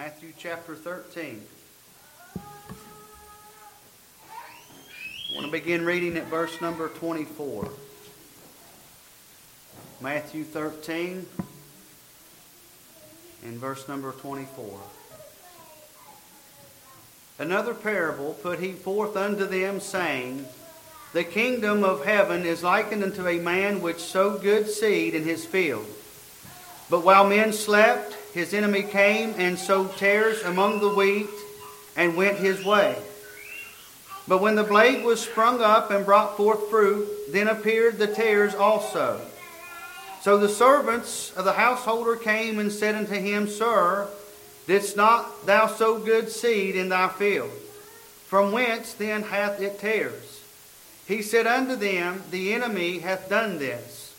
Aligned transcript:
Matthew 0.00 0.32
chapter 0.38 0.76
13. 0.76 1.42
I 2.36 2.40
want 5.34 5.44
to 5.44 5.50
begin 5.50 5.84
reading 5.84 6.16
at 6.16 6.26
verse 6.26 6.60
number 6.60 6.86
24. 6.86 7.68
Matthew 10.00 10.44
13 10.44 11.26
and 13.44 13.58
verse 13.58 13.88
number 13.88 14.12
24. 14.12 14.78
Another 17.40 17.74
parable 17.74 18.34
put 18.34 18.60
he 18.60 18.70
forth 18.74 19.16
unto 19.16 19.46
them, 19.46 19.80
saying, 19.80 20.46
The 21.12 21.24
kingdom 21.24 21.82
of 21.82 22.04
heaven 22.04 22.46
is 22.46 22.62
likened 22.62 23.02
unto 23.02 23.26
a 23.26 23.40
man 23.40 23.82
which 23.82 23.98
sowed 23.98 24.42
good 24.42 24.70
seed 24.70 25.16
in 25.16 25.24
his 25.24 25.44
field. 25.44 25.88
But 26.88 27.02
while 27.02 27.28
men 27.28 27.52
slept, 27.52 28.17
his 28.34 28.54
enemy 28.54 28.82
came 28.82 29.34
and 29.38 29.58
sowed 29.58 29.96
tares 29.96 30.42
among 30.42 30.80
the 30.80 30.88
wheat 30.88 31.28
and 31.96 32.16
went 32.16 32.38
his 32.38 32.64
way. 32.64 32.96
But 34.28 34.42
when 34.42 34.56
the 34.56 34.64
blade 34.64 35.04
was 35.04 35.20
sprung 35.20 35.62
up 35.62 35.90
and 35.90 36.04
brought 36.04 36.36
forth 36.36 36.68
fruit, 36.68 37.08
then 37.30 37.48
appeared 37.48 37.98
the 37.98 38.06
tares 38.06 38.54
also. 38.54 39.20
So 40.20 40.36
the 40.36 40.48
servants 40.48 41.32
of 41.34 41.44
the 41.44 41.54
householder 41.54 42.16
came 42.16 42.58
and 42.58 42.70
said 42.70 42.94
unto 42.94 43.14
him, 43.14 43.48
Sir, 43.48 44.08
didst 44.66 44.96
not 44.96 45.46
thou 45.46 45.66
sow 45.66 45.98
good 45.98 46.30
seed 46.30 46.76
in 46.76 46.90
thy 46.90 47.08
field? 47.08 47.50
From 48.26 48.52
whence 48.52 48.92
then 48.92 49.22
hath 49.22 49.60
it 49.62 49.78
tares? 49.78 50.44
He 51.06 51.22
said 51.22 51.46
unto 51.46 51.74
them, 51.74 52.22
The 52.30 52.52
enemy 52.52 52.98
hath 52.98 53.30
done 53.30 53.58
this. 53.58 54.14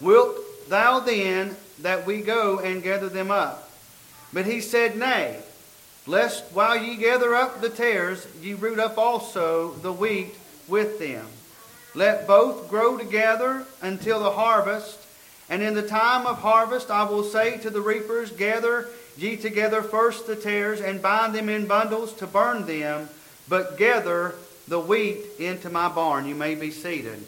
Wilt 0.00 0.36
thou 0.68 1.00
then 1.00 1.56
that 1.80 2.06
we 2.06 2.22
go 2.22 2.58
and 2.58 2.82
gather 2.82 3.08
them 3.08 3.30
up? 3.30 3.70
But 4.32 4.46
he 4.46 4.60
said, 4.60 4.96
Nay, 4.96 5.40
lest 6.06 6.44
while 6.52 6.76
ye 6.76 6.96
gather 6.96 7.34
up 7.34 7.60
the 7.60 7.70
tares, 7.70 8.26
ye 8.40 8.54
root 8.54 8.78
up 8.78 8.98
also 8.98 9.72
the 9.72 9.92
wheat 9.92 10.34
with 10.66 10.98
them. 10.98 11.26
Let 11.94 12.26
both 12.26 12.68
grow 12.68 12.96
together 12.96 13.64
until 13.80 14.20
the 14.20 14.32
harvest. 14.32 14.98
And 15.50 15.62
in 15.62 15.74
the 15.74 15.86
time 15.86 16.26
of 16.26 16.38
harvest 16.38 16.90
I 16.90 17.04
will 17.04 17.24
say 17.24 17.56
to 17.58 17.70
the 17.70 17.80
reapers, 17.80 18.30
Gather 18.30 18.88
ye 19.16 19.36
together 19.36 19.82
first 19.82 20.26
the 20.26 20.36
tares, 20.36 20.80
and 20.80 21.02
bind 21.02 21.34
them 21.34 21.48
in 21.48 21.66
bundles 21.66 22.12
to 22.14 22.26
burn 22.26 22.66
them, 22.66 23.08
but 23.48 23.76
gather 23.76 24.34
the 24.68 24.78
wheat 24.78 25.18
into 25.38 25.70
my 25.70 25.88
barn. 25.88 26.26
You 26.26 26.34
may 26.34 26.54
be 26.54 26.70
seated. 26.70 27.24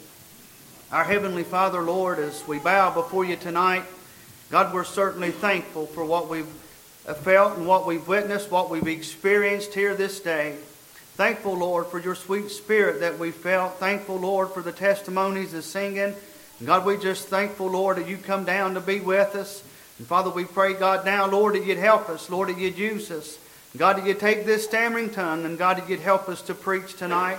Our 0.91 1.05
Heavenly 1.05 1.43
Father, 1.43 1.81
Lord, 1.81 2.19
as 2.19 2.45
we 2.45 2.59
bow 2.59 2.93
before 2.93 3.23
you 3.23 3.37
tonight, 3.37 3.85
God, 4.49 4.73
we're 4.73 4.83
certainly 4.83 5.31
thankful 5.31 5.85
for 5.85 6.03
what 6.03 6.27
we've 6.27 6.49
felt 7.21 7.57
and 7.57 7.65
what 7.65 7.85
we've 7.87 8.05
witnessed, 8.05 8.51
what 8.51 8.69
we've 8.69 8.85
experienced 8.85 9.73
here 9.73 9.95
this 9.95 10.19
day. 10.19 10.57
Thankful, 11.15 11.53
Lord, 11.53 11.87
for 11.87 12.01
your 12.01 12.13
sweet 12.13 12.51
spirit 12.51 12.99
that 12.99 13.17
we 13.17 13.31
felt. 13.31 13.75
Thankful, 13.75 14.17
Lord, 14.17 14.49
for 14.49 14.61
the 14.61 14.73
testimonies, 14.73 15.53
the 15.53 15.61
singing. 15.61 16.13
God, 16.65 16.85
we 16.85 16.97
just 16.97 17.29
thankful, 17.29 17.67
Lord, 17.67 17.95
that 17.95 18.09
you 18.09 18.17
come 18.17 18.43
down 18.43 18.73
to 18.73 18.81
be 18.81 18.99
with 18.99 19.33
us. 19.33 19.63
And 19.97 20.05
Father, 20.05 20.29
we 20.29 20.43
pray, 20.43 20.73
God, 20.73 21.05
now, 21.05 21.25
Lord, 21.25 21.55
that 21.55 21.65
you'd 21.65 21.77
help 21.77 22.09
us. 22.09 22.29
Lord, 22.29 22.49
that 22.49 22.57
you'd 22.57 22.77
use 22.77 23.09
us. 23.11 23.39
God, 23.77 23.95
that 23.95 24.05
you'd 24.05 24.19
take 24.19 24.45
this 24.45 24.65
stammering 24.65 25.11
tongue, 25.11 25.45
and 25.45 25.57
God, 25.57 25.77
that 25.77 25.89
you'd 25.89 26.01
help 26.01 26.27
us 26.27 26.41
to 26.41 26.53
preach 26.53 26.97
tonight. 26.97 27.37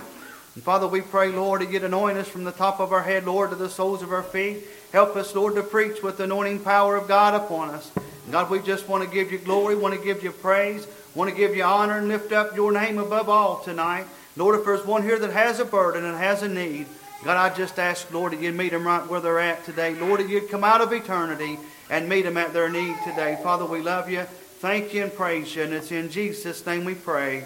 And 0.55 0.63
Father, 0.63 0.87
we 0.87 1.01
pray, 1.01 1.29
Lord, 1.29 1.61
that 1.61 1.71
you'd 1.71 1.83
anoint 1.83 2.17
us 2.17 2.27
from 2.27 2.43
the 2.43 2.51
top 2.51 2.79
of 2.79 2.91
our 2.91 3.01
head, 3.01 3.25
Lord, 3.25 3.49
to 3.49 3.55
the 3.55 3.69
soles 3.69 4.03
of 4.03 4.11
our 4.11 4.21
feet. 4.21 4.63
Help 4.91 5.15
us, 5.15 5.33
Lord, 5.33 5.55
to 5.55 5.63
preach 5.63 6.03
with 6.03 6.17
the 6.17 6.25
anointing 6.25 6.59
power 6.59 6.95
of 6.95 7.07
God 7.07 7.33
upon 7.33 7.69
us. 7.69 7.91
And 7.95 8.31
God, 8.31 8.51
we 8.51 8.59
just 8.59 8.87
want 8.87 9.03
to 9.03 9.09
give 9.09 9.31
you 9.31 9.39
glory, 9.39 9.75
want 9.75 9.95
to 9.95 9.99
give 9.99 10.23
you 10.23 10.31
praise, 10.31 10.87
want 11.15 11.29
to 11.29 11.35
give 11.35 11.55
you 11.55 11.63
honor, 11.63 11.97
and 11.97 12.07
lift 12.07 12.31
up 12.31 12.55
your 12.55 12.71
name 12.71 12.99
above 12.99 13.29
all 13.29 13.59
tonight. 13.63 14.05
Lord, 14.35 14.59
if 14.59 14.65
there's 14.65 14.85
one 14.85 15.01
here 15.01 15.17
that 15.17 15.31
has 15.31 15.59
a 15.59 15.65
burden 15.65 16.05
and 16.05 16.17
has 16.17 16.43
a 16.43 16.47
need, 16.47 16.85
God, 17.23 17.37
I 17.37 17.55
just 17.55 17.79
ask, 17.79 18.11
Lord, 18.11 18.33
that 18.33 18.41
you'd 18.41 18.55
meet 18.55 18.73
them 18.73 18.85
right 18.85 19.07
where 19.07 19.21
they're 19.21 19.39
at 19.39 19.65
today. 19.65 19.95
Lord, 19.95 20.19
that 20.19 20.29
you'd 20.29 20.49
come 20.49 20.63
out 20.63 20.81
of 20.81 20.93
eternity 20.93 21.57
and 21.89 22.07
meet 22.07 22.23
them 22.23 22.37
at 22.37 22.53
their 22.53 22.69
need 22.69 22.95
today. 23.03 23.39
Father, 23.41 23.65
we 23.65 23.81
love 23.81 24.09
you. 24.09 24.21
Thank 24.59 24.93
you 24.93 25.03
and 25.03 25.13
praise 25.13 25.55
you. 25.55 25.63
And 25.63 25.73
it's 25.73 25.91
in 25.91 26.09
Jesus' 26.09 26.65
name 26.65 26.85
we 26.85 26.95
pray. 26.95 27.43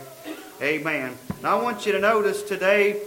Amen. 0.62 1.16
Now 1.44 1.60
I 1.60 1.62
want 1.62 1.86
you 1.86 1.92
to 1.92 2.00
notice 2.00 2.42
today 2.42 3.00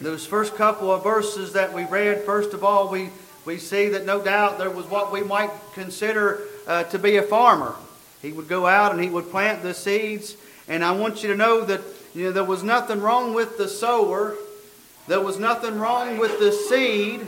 those 0.00 0.26
first 0.26 0.56
couple 0.56 0.90
of 0.90 1.04
verses 1.04 1.52
that 1.52 1.72
we 1.72 1.84
read. 1.84 2.24
First 2.24 2.52
of 2.52 2.64
all, 2.64 2.88
we, 2.88 3.10
we 3.44 3.58
see 3.58 3.90
that 3.90 4.04
no 4.04 4.20
doubt 4.20 4.58
there 4.58 4.68
was 4.68 4.84
what 4.86 5.12
we 5.12 5.22
might 5.22 5.52
consider 5.74 6.42
uh, 6.66 6.82
to 6.84 6.98
be 6.98 7.16
a 7.16 7.22
farmer. 7.22 7.76
He 8.22 8.32
would 8.32 8.48
go 8.48 8.66
out 8.66 8.90
and 8.90 9.00
he 9.00 9.08
would 9.08 9.30
plant 9.30 9.62
the 9.62 9.72
seeds. 9.72 10.36
And 10.66 10.82
I 10.82 10.90
want 10.90 11.22
you 11.22 11.28
to 11.28 11.36
know 11.36 11.64
that 11.64 11.80
you 12.12 12.24
know, 12.24 12.32
there 12.32 12.42
was 12.42 12.64
nothing 12.64 13.00
wrong 13.00 13.34
with 13.34 13.56
the 13.56 13.68
sower. 13.68 14.34
There 15.06 15.20
was 15.20 15.38
nothing 15.38 15.78
wrong 15.78 16.18
with 16.18 16.40
the 16.40 16.50
seed. 16.50 17.24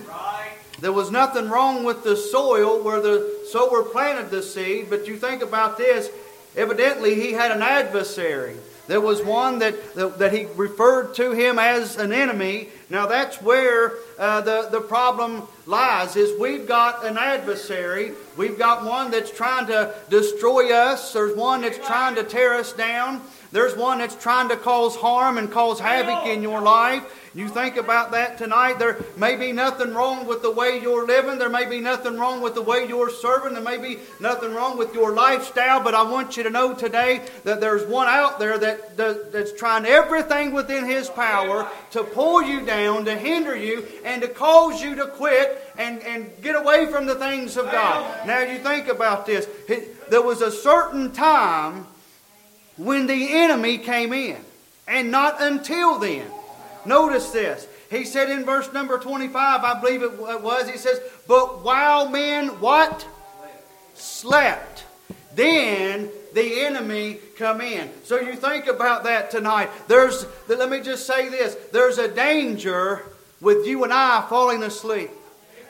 There 0.80 0.92
was 0.92 1.12
nothing 1.12 1.48
wrong 1.48 1.84
with 1.84 2.02
the 2.02 2.16
soil 2.16 2.82
where 2.82 3.00
the 3.00 3.46
sower 3.48 3.84
planted 3.84 4.30
the 4.30 4.42
seed. 4.42 4.90
But 4.90 5.06
you 5.06 5.16
think 5.16 5.40
about 5.40 5.78
this 5.78 6.10
evidently, 6.56 7.14
he 7.14 7.30
had 7.30 7.52
an 7.52 7.62
adversary. 7.62 8.56
There 8.90 9.00
was 9.00 9.22
one 9.22 9.60
that, 9.60 9.94
that, 9.94 10.18
that 10.18 10.32
he 10.32 10.46
referred 10.56 11.14
to 11.14 11.30
him 11.30 11.60
as 11.60 11.96
an 11.96 12.12
enemy. 12.12 12.70
Now 12.90 13.06
that's 13.06 13.40
where 13.40 13.92
uh, 14.18 14.40
the, 14.40 14.68
the 14.68 14.80
problem 14.80 15.46
lies, 15.64 16.16
is 16.16 16.36
we've 16.40 16.66
got 16.66 17.06
an 17.06 17.16
adversary. 17.16 18.10
We've 18.36 18.58
got 18.58 18.84
one 18.84 19.12
that's 19.12 19.30
trying 19.30 19.68
to 19.68 19.94
destroy 20.08 20.74
us. 20.74 21.12
There's 21.12 21.36
one 21.36 21.60
that's 21.60 21.78
trying 21.78 22.16
to 22.16 22.24
tear 22.24 22.54
us 22.54 22.72
down. 22.72 23.22
There's 23.52 23.74
one 23.74 23.98
that's 23.98 24.14
trying 24.14 24.48
to 24.50 24.56
cause 24.56 24.94
harm 24.94 25.36
and 25.36 25.50
cause 25.50 25.80
havoc 25.80 26.26
in 26.26 26.42
your 26.42 26.60
life. 26.60 27.02
You 27.34 27.48
think 27.48 27.76
about 27.76 28.10
that 28.10 28.38
tonight. 28.38 28.80
There 28.80 28.98
may 29.16 29.36
be 29.36 29.52
nothing 29.52 29.94
wrong 29.94 30.26
with 30.26 30.42
the 30.42 30.50
way 30.50 30.80
you're 30.80 31.06
living. 31.06 31.38
There 31.38 31.48
may 31.48 31.68
be 31.68 31.80
nothing 31.80 32.18
wrong 32.18 32.40
with 32.40 32.54
the 32.54 32.62
way 32.62 32.86
you're 32.88 33.10
serving. 33.10 33.54
There 33.54 33.62
may 33.62 33.78
be 33.78 34.00
nothing 34.18 34.52
wrong 34.52 34.76
with 34.76 34.94
your 34.94 35.12
lifestyle. 35.12 35.80
But 35.80 35.94
I 35.94 36.02
want 36.02 36.36
you 36.36 36.42
to 36.42 36.50
know 36.50 36.74
today 36.74 37.24
that 37.44 37.60
there's 37.60 37.86
one 37.86 38.08
out 38.08 38.40
there 38.40 38.58
that, 38.58 38.96
that's 38.96 39.52
trying 39.52 39.84
everything 39.84 40.52
within 40.52 40.86
his 40.86 41.08
power 41.08 41.68
to 41.92 42.02
pull 42.02 42.42
you 42.42 42.66
down, 42.66 43.04
to 43.04 43.16
hinder 43.16 43.56
you, 43.56 43.84
and 44.04 44.22
to 44.22 44.28
cause 44.28 44.82
you 44.82 44.96
to 44.96 45.06
quit 45.06 45.72
and, 45.78 46.02
and 46.02 46.30
get 46.42 46.56
away 46.56 46.86
from 46.86 47.06
the 47.06 47.14
things 47.14 47.56
of 47.56 47.66
God. 47.66 48.26
Now 48.26 48.40
you 48.40 48.58
think 48.58 48.88
about 48.88 49.26
this. 49.26 49.46
There 50.08 50.22
was 50.22 50.40
a 50.40 50.50
certain 50.50 51.12
time 51.12 51.86
when 52.80 53.06
the 53.06 53.32
enemy 53.32 53.76
came 53.76 54.12
in, 54.12 54.38
and 54.88 55.10
not 55.10 55.42
until 55.42 55.98
then. 55.98 56.26
Notice 56.86 57.30
this. 57.30 57.68
He 57.90 58.04
said 58.04 58.30
in 58.30 58.44
verse 58.44 58.72
number 58.72 58.98
25, 58.98 59.64
I 59.64 59.80
believe 59.80 60.02
it 60.02 60.18
was, 60.18 60.68
he 60.68 60.78
says, 60.78 60.98
But 61.28 61.62
while 61.62 62.08
men 62.08 62.48
what? 62.60 63.06
Slept. 63.94 64.84
Then 65.34 66.08
the 66.32 66.60
enemy 66.60 67.18
come 67.36 67.60
in. 67.60 67.90
So 68.04 68.18
you 68.18 68.34
think 68.34 68.66
about 68.66 69.04
that 69.04 69.30
tonight. 69.30 69.68
There's 69.86 70.24
let 70.48 70.70
me 70.70 70.80
just 70.80 71.06
say 71.06 71.28
this. 71.28 71.56
There's 71.72 71.98
a 71.98 72.08
danger 72.08 73.04
with 73.40 73.66
you 73.66 73.84
and 73.84 73.92
I 73.92 74.24
falling 74.28 74.62
asleep. 74.62 75.10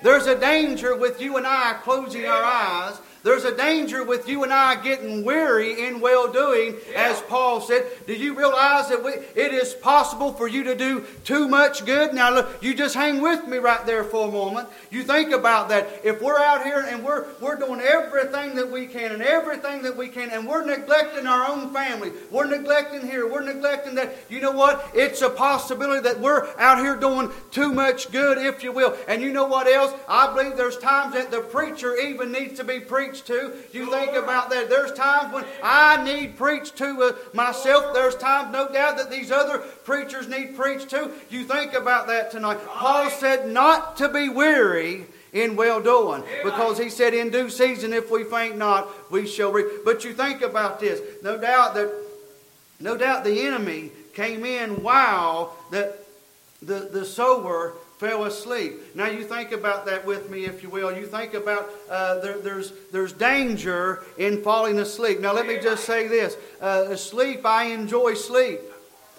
There's 0.02 0.26
a 0.26 0.38
danger 0.38 0.96
with 0.96 1.20
you 1.20 1.36
and 1.36 1.46
I 1.46 1.74
closing 1.82 2.24
our 2.24 2.42
eyes 2.42 2.98
there's 3.22 3.44
a 3.44 3.54
danger 3.54 4.02
with 4.02 4.28
you 4.28 4.44
and 4.44 4.52
I 4.52 4.80
getting 4.80 5.24
weary 5.24 5.86
in 5.86 6.00
well 6.00 6.32
doing, 6.32 6.76
yeah. 6.90 7.10
as 7.10 7.20
Paul 7.22 7.60
said. 7.60 7.84
Do 8.06 8.14
you 8.14 8.34
realize 8.34 8.88
that 8.88 9.04
we, 9.04 9.12
it 9.12 9.52
is 9.52 9.74
possible 9.74 10.32
for 10.32 10.48
you 10.48 10.64
to 10.64 10.74
do 10.74 11.04
too 11.24 11.46
much 11.46 11.84
good? 11.84 12.14
Now, 12.14 12.32
look, 12.32 12.62
you 12.62 12.74
just 12.74 12.94
hang 12.94 13.20
with 13.20 13.46
me 13.46 13.58
right 13.58 13.84
there 13.84 14.04
for 14.04 14.28
a 14.28 14.32
moment. 14.32 14.68
You 14.90 15.02
think 15.02 15.32
about 15.32 15.68
that. 15.68 16.00
If 16.02 16.22
we're 16.22 16.38
out 16.38 16.64
here 16.64 16.86
and 16.88 17.04
we're, 17.04 17.26
we're 17.40 17.56
doing 17.56 17.80
everything 17.80 18.54
that 18.54 18.70
we 18.70 18.86
can 18.86 19.12
and 19.12 19.22
everything 19.22 19.82
that 19.82 19.96
we 19.96 20.08
can, 20.08 20.30
and 20.30 20.46
we're 20.46 20.64
neglecting 20.64 21.26
our 21.26 21.46
own 21.46 21.72
family, 21.74 22.12
we're 22.30 22.46
neglecting 22.46 23.06
here, 23.06 23.30
we're 23.30 23.44
neglecting 23.44 23.94
that, 23.96 24.14
you 24.30 24.40
know 24.40 24.52
what? 24.52 24.90
It's 24.94 25.20
a 25.20 25.30
possibility 25.30 26.00
that 26.02 26.20
we're 26.20 26.48
out 26.58 26.78
here 26.78 26.96
doing 26.96 27.30
too 27.50 27.72
much 27.72 28.10
good, 28.10 28.38
if 28.38 28.64
you 28.64 28.72
will. 28.72 28.96
And 29.08 29.20
you 29.20 29.32
know 29.32 29.46
what 29.46 29.66
else? 29.66 29.92
I 30.08 30.34
believe 30.34 30.56
there's 30.56 30.78
times 30.78 31.14
that 31.14 31.30
the 31.30 31.40
preacher 31.40 31.96
even 31.96 32.32
needs 32.32 32.56
to 32.58 32.64
be 32.64 32.80
preached 32.80 33.09
preached 33.10 33.26
to. 33.26 33.52
You 33.72 33.90
think 33.90 34.12
about 34.12 34.50
that. 34.50 34.68
There's 34.68 34.92
times 34.92 35.32
when 35.34 35.44
I 35.62 36.02
need 36.04 36.36
preached 36.36 36.76
to 36.78 37.02
uh, 37.02 37.12
myself. 37.34 37.92
There's 37.92 38.14
times, 38.14 38.52
no 38.52 38.68
doubt, 38.68 38.96
that 38.98 39.10
these 39.10 39.32
other 39.32 39.58
preachers 39.58 40.28
need 40.28 40.56
preached 40.56 40.90
to. 40.90 41.10
You 41.28 41.44
think 41.44 41.74
about 41.74 42.06
that 42.06 42.30
tonight. 42.30 42.58
Paul 42.66 43.10
said 43.10 43.48
not 43.48 43.96
to 43.96 44.08
be 44.08 44.28
weary 44.28 45.06
in 45.32 45.56
well 45.56 45.80
doing 45.80 46.24
because 46.42 46.78
he 46.78 46.88
said 46.88 47.14
in 47.14 47.30
due 47.30 47.48
season 47.48 47.92
if 47.92 48.10
we 48.10 48.24
faint 48.24 48.58
not 48.58 48.88
we 49.12 49.24
shall 49.24 49.52
reap 49.52 49.64
but 49.84 50.02
you 50.02 50.12
think 50.12 50.42
about 50.42 50.80
this 50.80 51.00
no 51.22 51.38
doubt 51.38 51.72
that 51.72 51.88
no 52.80 52.96
doubt 52.96 53.22
the 53.22 53.42
enemy 53.42 53.92
came 54.12 54.44
in 54.44 54.82
while 54.82 55.56
the, 55.70 55.94
the, 56.62 56.88
the 56.90 57.04
sower 57.04 57.74
fell 58.00 58.24
asleep. 58.24 58.96
Now 58.96 59.08
you 59.08 59.24
think 59.24 59.52
about 59.52 59.84
that 59.84 60.06
with 60.06 60.30
me, 60.30 60.46
if 60.46 60.62
you 60.62 60.70
will. 60.70 60.90
You 60.90 61.04
think 61.04 61.34
about 61.34 61.70
uh, 61.90 62.18
there, 62.20 62.38
there's 62.38 62.72
there's 62.90 63.12
danger 63.12 64.02
in 64.16 64.42
falling 64.42 64.78
asleep. 64.78 65.20
Now 65.20 65.34
let 65.34 65.46
me 65.46 65.58
just 65.60 65.84
say 65.84 66.08
this: 66.08 66.34
uh, 66.62 66.96
sleep, 66.96 67.44
I 67.44 67.64
enjoy 67.64 68.14
sleep. 68.14 68.60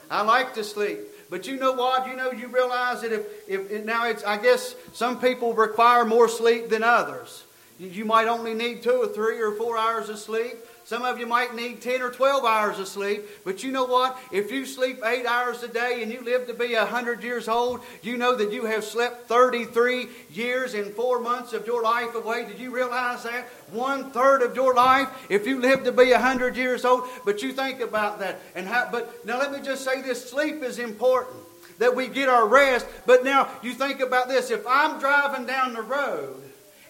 I 0.10 0.24
like 0.24 0.56
to 0.56 0.64
sleep. 0.64 0.98
But 1.30 1.46
you 1.46 1.58
know 1.58 1.74
what? 1.74 2.08
You 2.08 2.16
know 2.16 2.32
you 2.32 2.48
realize 2.48 3.02
that 3.02 3.14
if, 3.14 3.26
if 3.48 3.86
now 3.86 4.08
it's 4.10 4.24
I 4.24 4.42
guess 4.42 4.74
some 4.94 5.22
people 5.22 5.54
require 5.54 6.04
more 6.04 6.28
sleep 6.28 6.70
than 6.70 6.84
others. 6.84 7.44
You 7.78 8.06
might 8.06 8.28
only 8.28 8.56
need 8.56 8.82
two 8.82 9.04
or 9.04 9.08
three 9.08 9.40
or 9.42 9.52
four 9.54 9.78
hours 9.78 10.10
of 10.10 10.18
sleep. 10.18 10.56
Some 10.92 11.06
of 11.06 11.20
you 11.20 11.26
might 11.26 11.56
need 11.56 11.82
10 11.82 12.02
or 12.02 12.12
12 12.12 12.44
hours 12.44 12.78
of 12.78 12.86
sleep, 12.86 13.24
but 13.46 13.64
you 13.64 13.72
know 13.72 13.86
what? 13.86 14.20
If 14.30 14.52
you 14.52 14.66
sleep 14.66 15.00
8 15.02 15.26
hours 15.26 15.64
a 15.64 15.70
day 15.70 16.04
and 16.04 16.12
you 16.12 16.22
live 16.22 16.48
to 16.48 16.54
be 16.54 16.76
100 16.76 17.24
years 17.24 17.48
old, 17.48 17.80
you 18.02 18.18
know 18.18 18.36
that 18.36 18.52
you 18.52 18.66
have 18.66 18.84
slept 18.84 19.30
33 19.30 20.08
years 20.34 20.74
and 20.74 20.94
4 20.94 21.22
months 21.22 21.54
of 21.54 21.66
your 21.66 21.82
life 21.82 22.14
away. 22.14 22.46
Did 22.46 22.60
you 22.60 22.76
realize 22.76 23.24
that? 23.24 23.46
One 23.72 24.12
third 24.12 24.42
of 24.42 24.54
your 24.54 24.74
life 24.74 25.08
if 25.30 25.48
you 25.48 25.62
live 25.62 25.86
to 25.86 25.94
be 25.94 26.12
100 26.12 26.58
years 26.58 26.84
old. 26.84 27.08
But 27.24 27.42
you 27.42 27.54
think 27.54 27.80
about 27.80 28.20
that. 28.20 28.42
And 28.54 28.68
how, 28.68 28.90
but 28.92 29.26
now 29.26 29.40
let 29.40 29.54
me 29.54 29.62
just 29.64 29.86
say 29.86 30.02
this 30.02 30.30
sleep 30.30 30.62
is 30.62 30.78
important 30.78 31.40
that 31.80 31.96
we 31.96 32.10
get 32.10 32.28
our 32.28 32.46
rest. 32.46 32.86
But 33.06 33.24
now 33.24 33.48
you 33.64 33.72
think 33.72 34.02
about 34.02 34.28
this 34.28 34.52
if 34.52 34.68
I'm 34.68 35.00
driving 35.00 35.46
down 35.46 35.74
the 35.74 35.84
road 35.84 36.36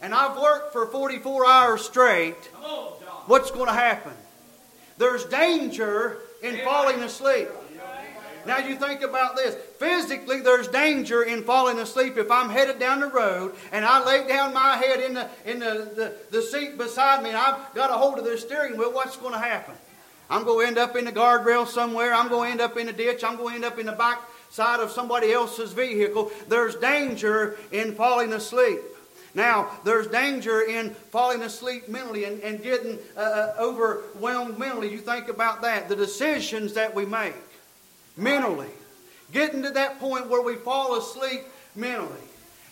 and 0.01 0.12
I've 0.12 0.42
worked 0.42 0.74
for 0.74 0.88
44 0.88 1.45
hours 1.45 1.86
straight, 1.86 2.50
what's 3.31 3.50
going 3.50 3.68
to 3.68 3.74
happen? 3.74 4.12
There's 4.98 5.24
danger 5.25 6.18
in 6.44 6.57
falling 6.66 7.00
asleep. 7.00 7.48
Now 8.45 8.57
you 8.57 8.75
think 8.75 9.04
about 9.04 9.38
this. 9.38 9.56
Physically, 9.80 10.42
there's 10.42 10.68
danger 10.68 11.24
in 11.24 11.44
falling 11.44 11.80
asleep 11.80 12.18
if 12.18 12.30
I'm 12.30 12.50
headed 12.50 12.78
down 12.80 13.00
the 13.00 13.07
road 13.07 13.56
and 13.72 13.86
I 13.86 14.04
lay 14.04 14.28
down 14.28 14.54
my 14.54 14.75
head 14.75 15.00
in 15.00 15.13
the 15.13 15.30
in 15.45 15.60
the, 15.60 15.92
the, 15.95 16.16
the 16.31 16.42
seat 16.42 16.78
beside 16.78 17.24
me 17.24 17.30
and 17.30 17.38
I've 17.38 17.74
got 17.74 17.92
a 17.92 17.94
hold 17.94 18.18
of 18.18 18.25
the 18.25 18.38
steering 18.38 18.78
wheel, 18.78 18.92
what's 18.92 19.16
going 19.16 19.33
to 19.33 19.39
happen? 19.39 19.75
I'm 20.30 20.44
going 20.44 20.66
to 20.66 20.68
end 20.68 20.78
up 20.78 20.95
in 20.95 21.06
the 21.06 21.12
guardrail 21.12 21.68
somewhere. 21.68 22.13
I'm 22.13 22.30
going 22.30 22.48
to 22.48 22.51
end 22.51 22.62
up 22.62 22.78
in 22.78 22.89
a 22.89 22.94
ditch. 22.94 23.24
I'm 23.24 23.38
going 23.38 23.50
to 23.50 23.56
end 23.56 23.66
up 23.66 23.80
in 23.80 23.86
the 23.86 23.92
back 23.92 24.22
side 24.50 24.80
of 24.80 24.92
somebody 24.92 25.31
else's 25.31 25.72
vehicle. 25.72 26.31
There's 26.48 26.75
danger 26.75 27.57
in 27.72 27.94
falling 27.95 28.33
asleep. 28.33 28.80
Now, 29.33 29.72
there's 29.86 30.07
danger 30.07 30.62
in 30.62 30.89
falling 30.89 31.42
asleep 31.42 31.88
mentally 31.88 32.25
and, 32.25 32.42
and 32.42 32.62
getting 32.62 33.00
uh, 33.16 33.19
uh, 33.19 33.54
overwhelmed 33.60 34.60
mentally. 34.60 34.92
You 34.92 34.98
think 34.98 35.30
about 35.30 35.62
that. 35.62 35.88
The 35.88 35.95
decisions 35.95 36.74
that 36.74 36.94
we 36.94 37.06
make 37.06 37.36
mentally. 38.18 38.69
Getting 39.31 39.63
to 39.63 39.72
that 39.72 40.00
point 40.00 40.30
where 40.30 40.42
we 40.42 40.56
fall 40.56 40.98
asleep 40.98 41.42
mentally. 41.75 42.19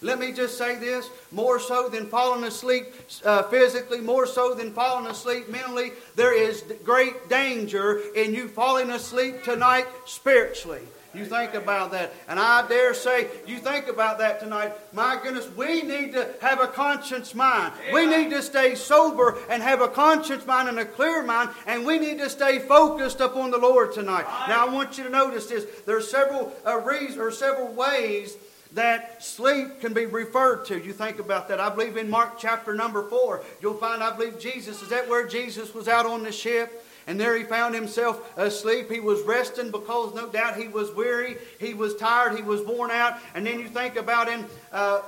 Let 0.01 0.19
me 0.19 0.31
just 0.31 0.57
say 0.57 0.75
this 0.75 1.09
more 1.31 1.59
so 1.59 1.89
than 1.89 2.07
falling 2.07 2.45
asleep 2.45 2.87
uh, 3.25 3.43
physically, 3.43 3.99
more 3.99 4.25
so 4.25 4.53
than 4.53 4.71
falling 4.71 5.07
asleep 5.07 5.49
mentally, 5.49 5.91
there 6.15 6.33
is 6.33 6.63
great 6.83 7.29
danger 7.29 8.01
in 8.15 8.33
you 8.33 8.47
falling 8.47 8.91
asleep 8.91 9.43
tonight 9.43 9.87
spiritually. 10.05 10.81
You 11.19 11.25
think 11.25 11.53
about 11.53 11.91
that. 11.91 12.13
And 12.29 12.39
I 12.39 12.65
dare 12.67 12.93
say, 12.93 13.27
you 13.45 13.57
think 13.57 13.89
about 13.89 14.19
that 14.19 14.39
tonight. 14.39 14.71
My 14.93 15.19
goodness, 15.21 15.49
we 15.57 15.81
need 15.81 16.13
to 16.13 16.29
have 16.41 16.61
a 16.61 16.67
conscience 16.67 17.35
mind. 17.35 17.73
We 17.93 18.05
need 18.05 18.29
to 18.29 18.41
stay 18.41 18.75
sober 18.75 19.37
and 19.49 19.61
have 19.61 19.81
a 19.81 19.89
conscience 19.89 20.45
mind 20.45 20.69
and 20.69 20.79
a 20.79 20.85
clear 20.85 21.21
mind. 21.21 21.49
And 21.67 21.85
we 21.85 21.99
need 21.99 22.19
to 22.19 22.29
stay 22.29 22.59
focused 22.59 23.19
upon 23.19 23.51
the 23.51 23.57
Lord 23.57 23.93
tonight. 23.93 24.25
Now, 24.47 24.65
I 24.65 24.69
want 24.73 24.97
you 24.97 25.03
to 25.03 25.09
notice 25.09 25.47
this. 25.47 25.65
There 25.85 25.97
are 25.97 26.01
several 26.01 26.53
uh, 26.65 26.79
reasons 26.79 27.17
or 27.17 27.31
several 27.31 27.73
ways 27.73 28.37
that 28.73 29.21
sleep 29.21 29.81
can 29.81 29.93
be 29.93 30.05
referred 30.05 30.65
to. 30.67 30.81
You 30.81 30.93
think 30.93 31.19
about 31.19 31.49
that. 31.49 31.59
I 31.59 31.69
believe 31.69 31.97
in 31.97 32.09
Mark 32.09 32.39
chapter 32.39 32.75
number 32.75 33.09
4, 33.09 33.43
you'll 33.61 33.73
find, 33.73 34.01
I 34.01 34.15
believe 34.15 34.39
Jesus, 34.39 34.81
is 34.81 34.89
that 34.89 35.09
where 35.09 35.27
Jesus 35.27 35.73
was 35.73 35.87
out 35.87 36.05
on 36.05 36.23
the 36.23 36.31
ship? 36.31 36.85
And 37.09 37.19
there 37.19 37.35
he 37.35 37.43
found 37.43 37.73
himself 37.73 38.37
asleep. 38.37 38.91
He 38.91 38.99
was 38.99 39.23
resting 39.23 39.71
because 39.71 40.13
no 40.13 40.29
doubt 40.29 40.57
he 40.57 40.67
was 40.67 40.93
weary, 40.93 41.37
he 41.59 41.73
was 41.73 41.95
tired, 41.95 42.37
he 42.37 42.43
was 42.43 42.61
worn 42.61 42.91
out. 42.91 43.17
And 43.33 43.47
then 43.47 43.59
you 43.59 43.67
think 43.67 43.95
about 43.95 44.27
in, 44.27 44.45
uh, 44.71 45.01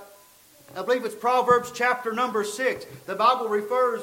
I 0.75 0.81
believe 0.81 1.05
it's 1.05 1.13
Proverbs 1.13 1.71
chapter 1.71 2.11
number 2.11 2.43
6. 2.43 2.85
The 3.05 3.13
Bible 3.13 3.49
refers 3.49 4.01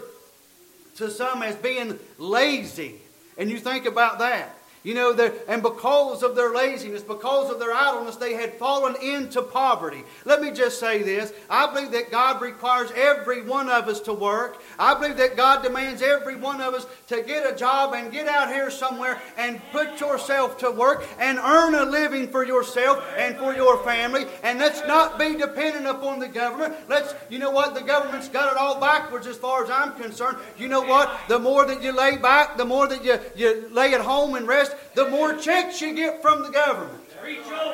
to 0.98 1.10
some 1.10 1.42
as 1.42 1.56
being 1.56 1.98
lazy. 2.18 3.00
And 3.36 3.50
you 3.50 3.58
think 3.58 3.84
about 3.84 4.20
that. 4.20 4.54
You 4.84 4.94
know, 4.94 5.12
and 5.48 5.62
because 5.62 6.22
of 6.22 6.36
their 6.36 6.54
laziness, 6.54 7.02
because 7.02 7.50
of 7.50 7.58
their 7.58 7.72
idleness, 7.72 8.16
they 8.16 8.34
had 8.34 8.54
fallen 8.54 8.94
into 9.02 9.42
poverty. 9.42 10.04
Let 10.24 10.40
me 10.40 10.50
just 10.50 10.78
say 10.78 11.02
this. 11.02 11.32
I 11.50 11.72
believe 11.72 11.90
that 11.92 12.10
God 12.10 12.40
requires 12.40 12.90
every 12.94 13.42
one 13.42 13.68
of 13.68 13.88
us 13.88 14.00
to 14.02 14.12
work. 14.12 14.62
I 14.78 14.94
believe 14.94 15.16
that 15.16 15.36
God 15.36 15.62
demands 15.62 16.00
every 16.00 16.36
one 16.36 16.60
of 16.60 16.74
us 16.74 16.86
to 17.08 17.22
get 17.22 17.50
a 17.50 17.56
job 17.56 17.94
and 17.94 18.12
get 18.12 18.28
out 18.28 18.48
here 18.48 18.70
somewhere 18.70 19.20
and 19.36 19.60
put 19.72 20.00
yourself 20.00 20.58
to 20.58 20.70
work 20.70 21.04
and 21.18 21.38
earn 21.38 21.74
a 21.74 21.84
living 21.84 22.28
for 22.28 22.44
yourself 22.44 23.04
and 23.16 23.36
for 23.36 23.54
your 23.54 23.82
family. 23.84 24.26
And 24.42 24.58
let's 24.58 24.86
not 24.86 25.18
be 25.18 25.36
dependent 25.36 25.86
upon 25.86 26.18
the 26.18 26.28
government. 26.28 26.74
Let's, 26.88 27.14
you 27.28 27.38
know 27.38 27.50
what? 27.50 27.74
The 27.74 27.82
government's 27.82 28.28
got 28.28 28.52
it 28.52 28.58
all 28.58 28.80
backwards 28.80 29.26
as 29.26 29.36
far 29.36 29.64
as 29.64 29.70
I'm 29.70 29.94
concerned. 30.00 30.38
You 30.56 30.68
know 30.68 30.82
what? 30.82 31.10
The 31.28 31.38
more 31.38 31.66
that 31.66 31.82
you 31.82 31.92
lay 31.92 32.16
back, 32.16 32.56
the 32.56 32.64
more 32.64 32.86
that 32.86 33.04
you, 33.04 33.18
you 33.36 33.68
lay 33.70 33.94
at 33.94 34.00
home 34.00 34.34
and 34.34 34.46
rest, 34.46 34.67
the 34.94 35.08
more 35.08 35.34
checks 35.34 35.80
you 35.80 35.94
get 35.94 36.22
from 36.22 36.42
the 36.42 36.50
government. 36.50 37.02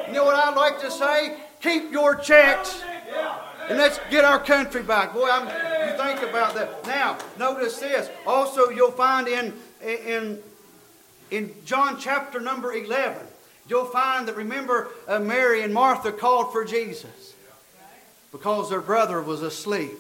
You 0.07 0.13
know 0.13 0.25
what 0.25 0.37
I'd 0.37 0.57
like 0.57 0.81
to 0.81 0.91
say? 0.91 1.37
Keep 1.61 1.93
your 1.93 2.17
checks. 2.17 2.83
And 3.69 3.79
let's 3.79 3.99
get 4.11 4.25
our 4.25 4.39
country 4.39 4.83
back. 4.83 5.15
Boy, 5.15 5.29
I'm, 5.31 5.47
you 5.47 5.97
think 5.97 6.29
about 6.29 6.55
that. 6.55 6.87
Now, 6.87 7.17
notice 7.39 7.79
this. 7.79 8.11
Also, 8.27 8.69
you'll 8.69 8.91
find 8.91 9.27
in, 9.27 9.55
in, 9.83 10.39
in 11.31 11.55
John 11.65 11.99
chapter 11.99 12.41
number 12.41 12.75
11, 12.75 13.27
you'll 13.69 13.87
find 13.87 14.29
that, 14.29 14.37
remember, 14.37 14.91
uh, 15.09 15.19
Mary 15.19 15.63
and 15.63 15.73
Martha 15.73 16.13
called 16.13 16.53
for 16.53 16.65
Jesus 16.65 17.35
because 18.33 18.69
their 18.69 18.81
brother 18.81 19.23
was 19.23 19.43
asleep. 19.43 19.93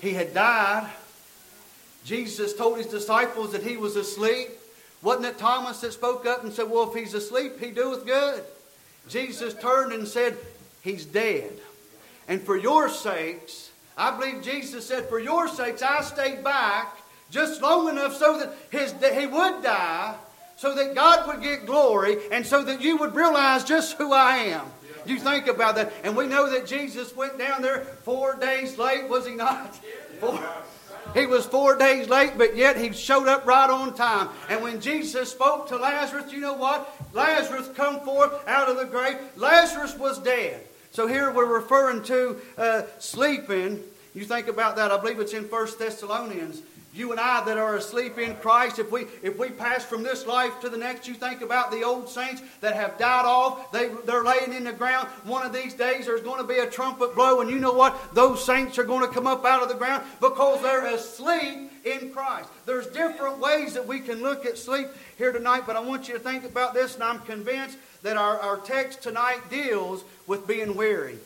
He 0.00 0.14
had 0.14 0.34
died. 0.34 0.90
Jesus 2.04 2.54
told 2.54 2.78
his 2.78 2.86
disciples 2.86 3.52
that 3.52 3.62
he 3.62 3.76
was 3.76 3.94
asleep. 3.94 4.48
Wasn't 5.02 5.26
it 5.26 5.38
Thomas 5.38 5.80
that 5.80 5.92
spoke 5.92 6.26
up 6.26 6.42
and 6.42 6.52
said, 6.52 6.70
Well, 6.70 6.90
if 6.90 6.94
he's 6.94 7.14
asleep, 7.14 7.60
he 7.60 7.70
doeth 7.70 8.06
good? 8.06 8.42
Jesus 9.08 9.54
turned 9.54 9.92
and 9.92 10.06
said, 10.06 10.36
He's 10.82 11.04
dead. 11.04 11.52
And 12.28 12.42
for 12.42 12.56
your 12.56 12.88
sakes, 12.88 13.70
I 13.96 14.16
believe 14.16 14.42
Jesus 14.42 14.86
said, 14.86 15.08
For 15.08 15.18
your 15.18 15.48
sakes, 15.48 15.82
I 15.82 16.02
stayed 16.02 16.42
back 16.42 16.96
just 17.30 17.62
long 17.62 17.88
enough 17.88 18.14
so 18.16 18.38
that 18.38 18.52
his, 18.70 18.92
that 18.94 19.18
he 19.18 19.26
would 19.26 19.62
die, 19.62 20.14
so 20.56 20.74
that 20.74 20.94
God 20.94 21.26
would 21.26 21.42
get 21.42 21.66
glory, 21.66 22.18
and 22.30 22.46
so 22.46 22.62
that 22.64 22.80
you 22.80 22.96
would 22.98 23.14
realize 23.14 23.64
just 23.64 23.96
who 23.96 24.12
I 24.12 24.36
am. 24.36 24.66
You 25.06 25.18
think 25.18 25.46
about 25.46 25.76
that. 25.76 25.92
And 26.02 26.16
we 26.16 26.26
know 26.26 26.50
that 26.50 26.66
Jesus 26.66 27.14
went 27.14 27.38
down 27.38 27.62
there 27.62 27.84
four 27.84 28.34
days 28.34 28.76
late, 28.76 29.08
was 29.08 29.26
he 29.26 29.34
not? 29.34 29.76
Four, 30.18 30.42
he 31.14 31.26
was 31.26 31.46
four 31.46 31.76
days 31.76 32.08
late, 32.08 32.32
but 32.36 32.56
yet 32.56 32.76
he 32.76 32.92
showed 32.92 33.28
up 33.28 33.46
right 33.46 33.70
on 33.70 33.94
time. 33.94 34.28
And 34.48 34.62
when 34.62 34.80
Jesus 34.80 35.30
spoke 35.30 35.68
to 35.68 35.76
Lazarus, 35.76 36.32
you 36.32 36.40
know 36.40 36.54
what? 36.54 36.94
Lazarus 37.12 37.68
come 37.74 38.00
forth 38.00 38.32
out 38.46 38.68
of 38.68 38.76
the 38.76 38.84
grave. 38.84 39.16
Lazarus 39.36 39.96
was 39.96 40.18
dead. 40.18 40.66
So 40.90 41.06
here 41.06 41.30
we're 41.30 41.44
referring 41.44 42.02
to 42.04 42.40
uh, 42.56 42.82
sleeping. 42.98 43.82
You 44.14 44.24
think 44.24 44.48
about 44.48 44.76
that. 44.76 44.90
I 44.90 44.98
believe 44.98 45.20
it's 45.20 45.34
in 45.34 45.48
First 45.48 45.78
Thessalonians 45.78 46.62
you 46.96 47.10
and 47.10 47.20
I 47.20 47.44
that 47.44 47.58
are 47.58 47.76
asleep 47.76 48.18
in 48.18 48.34
Christ, 48.36 48.78
if 48.78 48.90
we 48.90 49.06
if 49.22 49.38
we 49.38 49.48
pass 49.50 49.84
from 49.84 50.02
this 50.02 50.26
life 50.26 50.60
to 50.60 50.68
the 50.68 50.76
next, 50.76 51.06
you 51.06 51.14
think 51.14 51.42
about 51.42 51.70
the 51.70 51.82
old 51.82 52.08
saints 52.08 52.42
that 52.60 52.74
have 52.74 52.98
died 52.98 53.24
off. 53.24 53.70
They 53.72 53.88
they're 54.04 54.24
laying 54.24 54.52
in 54.52 54.64
the 54.64 54.72
ground. 54.72 55.08
One 55.24 55.44
of 55.44 55.52
these 55.52 55.74
days 55.74 56.06
there's 56.06 56.22
going 56.22 56.40
to 56.40 56.46
be 56.46 56.58
a 56.58 56.70
trumpet 56.70 57.14
blow, 57.14 57.40
and 57.40 57.50
you 57.50 57.58
know 57.58 57.72
what? 57.72 58.14
Those 58.14 58.44
saints 58.44 58.78
are 58.78 58.84
going 58.84 59.06
to 59.06 59.12
come 59.12 59.26
up 59.26 59.44
out 59.44 59.62
of 59.62 59.68
the 59.68 59.74
ground 59.74 60.04
because 60.20 60.62
they're 60.62 60.86
asleep 60.86 61.70
in 61.84 62.10
Christ. 62.10 62.48
There's 62.66 62.86
different 62.88 63.38
ways 63.38 63.74
that 63.74 63.86
we 63.86 64.00
can 64.00 64.22
look 64.22 64.44
at 64.44 64.58
sleep 64.58 64.88
here 65.18 65.32
tonight, 65.32 65.62
but 65.66 65.76
I 65.76 65.80
want 65.80 66.08
you 66.08 66.14
to 66.14 66.20
think 66.20 66.44
about 66.44 66.74
this, 66.74 66.94
and 66.94 67.02
I'm 67.04 67.20
convinced 67.20 67.78
that 68.02 68.16
our, 68.16 68.38
our 68.40 68.58
text 68.58 69.02
tonight 69.02 69.40
deals 69.48 70.04
with 70.26 70.46
being 70.46 70.76
weary. 70.76 71.18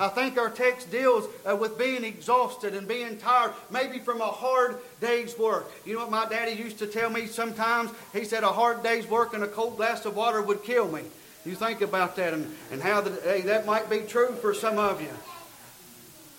I 0.00 0.08
think 0.08 0.38
our 0.38 0.48
text 0.48 0.90
deals 0.90 1.28
uh, 1.44 1.54
with 1.54 1.76
being 1.76 2.04
exhausted 2.04 2.74
and 2.74 2.88
being 2.88 3.18
tired, 3.18 3.52
maybe 3.70 3.98
from 3.98 4.22
a 4.22 4.26
hard 4.26 4.78
day's 4.98 5.38
work. 5.38 5.70
You 5.84 5.92
know 5.92 6.00
what 6.00 6.10
my 6.10 6.26
daddy 6.26 6.52
used 6.52 6.78
to 6.78 6.86
tell 6.86 7.10
me 7.10 7.26
sometimes? 7.26 7.90
He 8.14 8.24
said 8.24 8.42
a 8.42 8.48
hard 8.48 8.82
day's 8.82 9.06
work 9.06 9.34
and 9.34 9.44
a 9.44 9.46
cold 9.46 9.76
glass 9.76 10.06
of 10.06 10.16
water 10.16 10.40
would 10.40 10.64
kill 10.64 10.90
me. 10.90 11.02
You 11.44 11.54
think 11.54 11.82
about 11.82 12.16
that 12.16 12.32
and, 12.32 12.50
and 12.72 12.80
how 12.80 13.02
the, 13.02 13.10
hey, 13.20 13.42
that 13.42 13.66
might 13.66 13.90
be 13.90 13.98
true 14.00 14.34
for 14.40 14.54
some 14.54 14.78
of 14.78 15.02
you. 15.02 15.10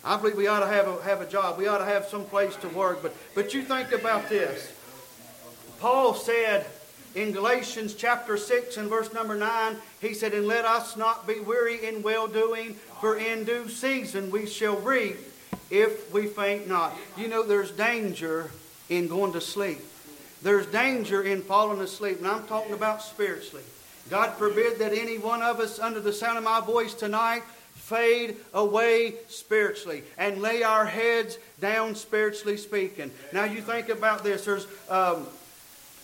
I 0.03 0.17
believe 0.17 0.37
we 0.37 0.47
ought 0.47 0.61
to 0.61 0.67
have 0.67 0.87
a, 0.87 1.03
have 1.03 1.21
a 1.21 1.27
job. 1.27 1.59
We 1.59 1.67
ought 1.67 1.77
to 1.77 1.85
have 1.85 2.05
some 2.05 2.25
place 2.25 2.55
to 2.57 2.67
work. 2.69 3.03
But, 3.03 3.15
but 3.35 3.53
you 3.53 3.61
think 3.61 3.91
about 3.91 4.27
this. 4.27 4.73
Paul 5.79 6.15
said 6.15 6.65
in 7.15 7.31
Galatians 7.31 7.93
chapter 7.93 8.37
6 8.37 8.77
and 8.77 8.89
verse 8.89 9.13
number 9.13 9.35
9, 9.35 9.75
he 9.99 10.13
said, 10.13 10.33
And 10.33 10.47
let 10.47 10.65
us 10.65 10.95
not 10.95 11.27
be 11.27 11.39
weary 11.39 11.85
in 11.85 12.01
well 12.01 12.27
doing, 12.27 12.75
for 12.99 13.17
in 13.17 13.43
due 13.43 13.67
season 13.67 14.31
we 14.31 14.47
shall 14.47 14.77
reap 14.77 15.17
if 15.69 16.11
we 16.13 16.27
faint 16.27 16.67
not. 16.67 16.93
You 17.17 17.27
know, 17.27 17.43
there's 17.43 17.71
danger 17.71 18.51
in 18.89 19.07
going 19.07 19.33
to 19.33 19.41
sleep. 19.41 19.79
There's 20.41 20.65
danger 20.67 21.21
in 21.21 21.41
falling 21.41 21.81
asleep, 21.81 22.17
and 22.17 22.27
I'm 22.27 22.47
talking 22.47 22.73
about 22.73 23.01
spiritually. 23.01 23.63
God 24.09 24.33
forbid 24.33 24.79
that 24.79 24.93
any 24.93 25.17
one 25.17 25.41
of 25.41 25.59
us, 25.59 25.79
under 25.79 25.99
the 25.99 26.11
sound 26.11 26.37
of 26.37 26.43
my 26.43 26.59
voice 26.59 26.93
tonight, 26.93 27.43
fade 27.75 28.37
away 28.53 29.15
spiritually 29.27 30.03
and 30.17 30.41
lay 30.41 30.63
our 30.63 30.85
heads 30.85 31.37
down 31.59 31.95
spiritually 31.95 32.57
speaking. 32.57 33.11
Now, 33.31 33.43
you 33.43 33.61
think 33.61 33.89
about 33.89 34.23
this. 34.23 34.45
There's 34.45 34.65
um, 34.89 35.27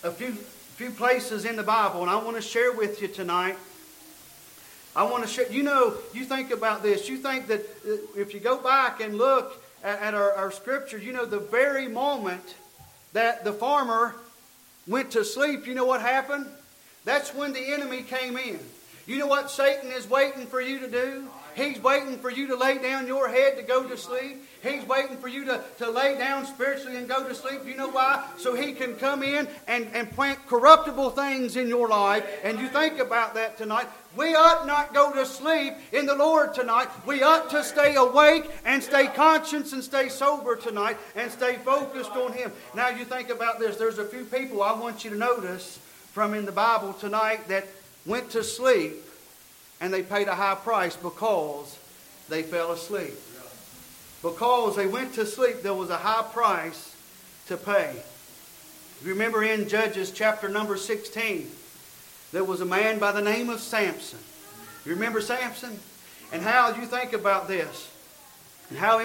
a 0.03 0.11
few, 0.11 0.37
few 0.77 0.91
places 0.91 1.43
in 1.43 1.55
the 1.55 1.63
Bible, 1.63 2.01
and 2.01 2.09
I 2.09 2.17
want 2.17 2.35
to 2.35 2.41
share 2.41 2.71
with 2.71 3.01
you 3.01 3.07
tonight. 3.07 3.57
I 4.95 5.01
want 5.05 5.23
to 5.23 5.27
share. 5.27 5.51
You 5.51 5.63
know, 5.63 5.95
you 6.13 6.23
think 6.23 6.51
about 6.51 6.83
this. 6.83 7.09
You 7.09 7.17
think 7.17 7.47
that 7.47 7.61
uh, 7.61 7.95
if 8.15 8.31
you 8.31 8.39
go 8.39 8.61
back 8.61 9.01
and 9.01 9.17
look 9.17 9.59
at, 9.83 9.99
at 9.99 10.13
our, 10.13 10.33
our 10.33 10.53
you 10.99 11.13
know, 11.13 11.25
the 11.25 11.39
very 11.39 11.87
moment 11.87 12.53
that 13.13 13.43
the 13.43 13.53
farmer 13.53 14.13
went 14.85 15.09
to 15.11 15.25
sleep, 15.25 15.65
you 15.65 15.73
know 15.73 15.85
what 15.85 16.01
happened? 16.01 16.45
That's 17.05 17.33
when 17.33 17.53
the 17.53 17.73
enemy 17.73 18.03
came 18.03 18.37
in. 18.37 18.59
You 19.07 19.17
know 19.17 19.25
what 19.25 19.49
Satan 19.49 19.91
is 19.91 20.07
waiting 20.07 20.45
for 20.45 20.61
you 20.61 20.77
to 20.77 20.87
do? 20.87 21.27
He's 21.57 21.81
waiting 21.81 22.19
for 22.19 22.29
you 22.29 22.45
to 22.47 22.55
lay 22.55 22.77
down 22.77 23.07
your 23.07 23.27
head 23.27 23.57
to 23.57 23.63
go 23.63 23.83
to 23.83 23.97
sleep. 23.97 24.43
He's 24.61 24.85
waiting 24.85 25.17
for 25.17 25.27
you 25.27 25.43
to, 25.45 25.63
to 25.79 25.89
lay 25.89 26.15
down 26.15 26.45
spiritually 26.45 26.97
and 26.97 27.09
go 27.09 27.27
to 27.27 27.33
sleep. 27.33 27.63
Do 27.63 27.69
you 27.69 27.75
know 27.75 27.89
why? 27.89 28.23
So 28.37 28.53
he 28.53 28.73
can 28.73 28.95
come 28.95 29.23
in 29.23 29.47
and, 29.67 29.87
and 29.91 30.11
plant 30.11 30.45
corruptible 30.45 31.09
things 31.09 31.55
in 31.55 31.67
your 31.67 31.87
life. 31.87 32.23
And 32.43 32.59
you 32.59 32.67
think 32.67 32.99
about 32.99 33.33
that 33.33 33.57
tonight. 33.57 33.87
We 34.15 34.35
ought 34.35 34.67
not 34.67 34.93
go 34.93 35.11
to 35.13 35.25
sleep 35.25 35.73
in 35.91 36.05
the 36.05 36.13
Lord 36.13 36.53
tonight. 36.53 36.89
We 37.07 37.23
ought 37.23 37.49
to 37.49 37.63
stay 37.63 37.95
awake 37.95 38.51
and 38.63 38.83
stay 38.83 39.07
conscious 39.07 39.73
and 39.73 39.83
stay 39.83 40.09
sober 40.09 40.57
tonight 40.57 40.97
and 41.15 41.31
stay 41.31 41.55
focused 41.55 42.11
on 42.11 42.33
Him. 42.33 42.51
Now 42.75 42.89
you 42.89 43.03
think 43.03 43.29
about 43.29 43.59
this. 43.59 43.77
There's 43.77 43.97
a 43.97 44.05
few 44.05 44.25
people 44.25 44.61
I 44.61 44.73
want 44.73 45.03
you 45.03 45.09
to 45.09 45.17
notice 45.17 45.79
from 46.11 46.35
in 46.35 46.45
the 46.45 46.51
Bible 46.51 46.93
tonight 46.93 47.47
that 47.47 47.65
went 48.05 48.29
to 48.31 48.43
sleep 48.43 48.93
and 49.79 49.93
they 49.93 50.03
paid 50.03 50.27
a 50.27 50.35
high 50.35 50.55
price 50.55 50.95
because 50.95 51.77
they 52.29 52.43
fell 52.43 52.71
asleep. 52.71 53.13
Because 54.21 54.75
they 54.75 54.87
went 54.87 55.13
to 55.13 55.25
sleep, 55.25 55.61
there 55.61 55.73
was 55.73 55.89
a 55.89 55.97
high 55.97 56.23
price 56.33 56.95
to 57.47 57.57
pay. 57.57 57.95
Remember 59.03 59.43
in 59.43 59.69
Judges 59.69 60.11
chapter 60.11 60.49
number 60.49 60.75
16, 60.75 61.49
there 62.31 62.43
was 62.43 62.61
a 62.61 62.65
man 62.65 62.99
by 62.99 63.11
the 63.11 63.21
name 63.21 63.49
of 63.49 63.59
Samson. 63.59 64.19
You 64.85 64.93
remember 64.93 65.21
Samson? 65.21 65.79
And 66.33 66.41
how 66.41 66.71
do 66.71 66.81
you 66.81 66.87
think 66.87 67.13
about 67.13 67.47
this, 67.47 67.89
and 68.69 68.77
how 68.77 68.99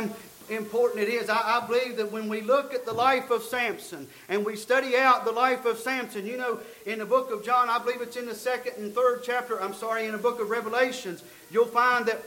important 0.49 1.03
it 1.03 1.09
is. 1.09 1.29
I, 1.29 1.61
I, 1.61 1.67
believe 1.67 1.97
that 1.97 2.11
when 2.11 2.29
we 2.29 2.41
look 2.41 2.75
at 2.75 2.85
the 2.85 2.93
life 2.93 3.31
of 3.31 3.43
Samson 3.43 4.07
and 4.29 4.45
we 4.45 4.57
study 4.57 4.97
out 4.97 5.25
the 5.25 5.33
life 5.33 5.65
of 5.65 5.79
Samson, 5.79 6.27
you 6.27 6.37
know, 6.37 6.61
in 6.87 6.99
the 6.99 7.07
book 7.07 7.31
of 7.31 7.45
John, 7.45 7.69
I 7.69 7.79
believe 7.79 8.01
it's 8.01 8.17
in 8.17 8.27
the 8.27 8.35
second 8.35 8.75
and 8.77 8.95
third 8.95 9.23
chapter, 9.25 9.61
I'm 9.61 9.75
sorry, 9.75 10.07
in 10.07 10.13
the 10.13 10.19
book 10.19 10.41
of 10.41 10.51
Revelations, 10.51 11.23
you'll 11.51 11.67
find 11.67 12.07
that 12.07 12.23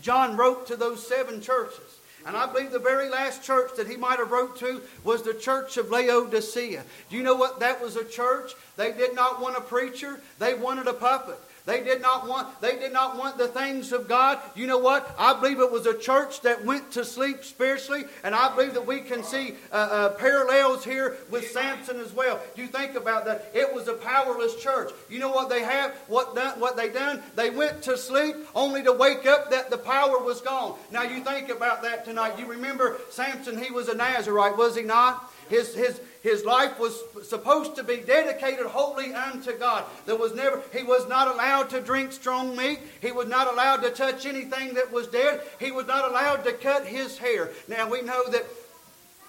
John 0.00 0.36
wrote 0.36 0.66
to 0.68 0.76
those 0.76 1.06
seven 1.06 1.40
churches. 1.40 1.98
And 2.26 2.36
I 2.36 2.50
believe 2.52 2.72
the 2.72 2.78
very 2.78 3.08
last 3.08 3.42
church 3.42 3.70
that 3.76 3.88
he 3.88 3.96
might 3.96 4.18
have 4.18 4.30
wrote 4.30 4.58
to 4.58 4.82
was 5.04 5.22
the 5.22 5.34
church 5.34 5.76
of 5.76 5.90
Laodicea. 5.90 6.84
Do 7.08 7.16
you 7.16 7.22
know 7.22 7.36
what 7.36 7.60
that 7.60 7.80
was 7.80 7.96
a 7.96 8.04
church? 8.04 8.52
They 8.76 8.92
did 8.92 9.14
not 9.14 9.40
want 9.40 9.56
a 9.56 9.60
preacher, 9.60 10.20
they 10.38 10.54
wanted 10.54 10.88
a 10.88 10.92
puppet. 10.92 11.38
They 11.68 11.84
did 11.84 12.00
not 12.00 12.26
want 12.26 12.62
they 12.62 12.78
did 12.78 12.94
not 12.94 13.18
want 13.18 13.36
the 13.36 13.46
things 13.46 13.92
of 13.92 14.08
God. 14.08 14.38
You 14.54 14.66
know 14.66 14.78
what? 14.78 15.14
I 15.18 15.38
believe 15.38 15.60
it 15.60 15.70
was 15.70 15.84
a 15.84 15.96
church 15.96 16.40
that 16.40 16.64
went 16.64 16.90
to 16.92 17.04
sleep 17.04 17.44
spiritually, 17.44 18.04
and 18.24 18.34
I 18.34 18.54
believe 18.56 18.72
that 18.72 18.86
we 18.86 19.00
can 19.00 19.22
see 19.22 19.52
uh, 19.70 19.74
uh, 19.74 20.08
parallels 20.14 20.82
here 20.82 21.18
with 21.30 21.50
Samson 21.50 22.00
as 22.00 22.14
well. 22.14 22.40
You 22.56 22.68
think 22.68 22.94
about 22.94 23.26
that? 23.26 23.50
It 23.52 23.74
was 23.74 23.86
a 23.86 23.92
powerless 23.92 24.56
church. 24.56 24.92
You 25.10 25.18
know 25.18 25.28
what 25.28 25.50
they 25.50 25.60
have? 25.60 25.92
What 26.06 26.34
done, 26.34 26.58
what 26.58 26.78
they 26.78 26.88
done? 26.88 27.22
They 27.36 27.50
went 27.50 27.82
to 27.82 27.98
sleep 27.98 28.34
only 28.54 28.82
to 28.84 28.92
wake 28.94 29.26
up 29.26 29.50
that 29.50 29.68
the 29.68 29.76
power 29.76 30.22
was 30.22 30.40
gone. 30.40 30.78
Now 30.90 31.02
you 31.02 31.22
think 31.22 31.50
about 31.50 31.82
that 31.82 32.06
tonight. 32.06 32.38
You 32.38 32.46
remember 32.46 32.96
Samson? 33.10 33.62
He 33.62 33.70
was 33.70 33.88
a 33.88 33.94
Nazarite, 33.94 34.56
was 34.56 34.74
he 34.74 34.84
not? 34.84 35.30
His, 35.50 35.74
his, 35.74 36.00
his 36.22 36.44
life 36.44 36.78
was 36.78 37.00
supposed 37.22 37.76
to 37.76 37.84
be 37.84 37.98
dedicated 37.98 38.66
wholly 38.66 39.14
unto 39.14 39.56
God. 39.56 39.84
There 40.06 40.16
was 40.16 40.34
never, 40.34 40.62
he 40.76 40.82
was 40.82 41.08
not 41.08 41.28
allowed 41.28 41.70
to 41.70 41.80
drink 41.80 42.12
strong 42.12 42.56
meat. 42.56 42.80
He 43.00 43.12
was 43.12 43.28
not 43.28 43.52
allowed 43.52 43.82
to 43.82 43.90
touch 43.90 44.26
anything 44.26 44.74
that 44.74 44.92
was 44.92 45.06
dead. 45.06 45.42
He 45.60 45.70
was 45.70 45.86
not 45.86 46.10
allowed 46.10 46.44
to 46.44 46.52
cut 46.52 46.86
his 46.86 47.18
hair. 47.18 47.50
Now 47.68 47.88
we 47.88 48.02
know 48.02 48.28
that 48.30 48.44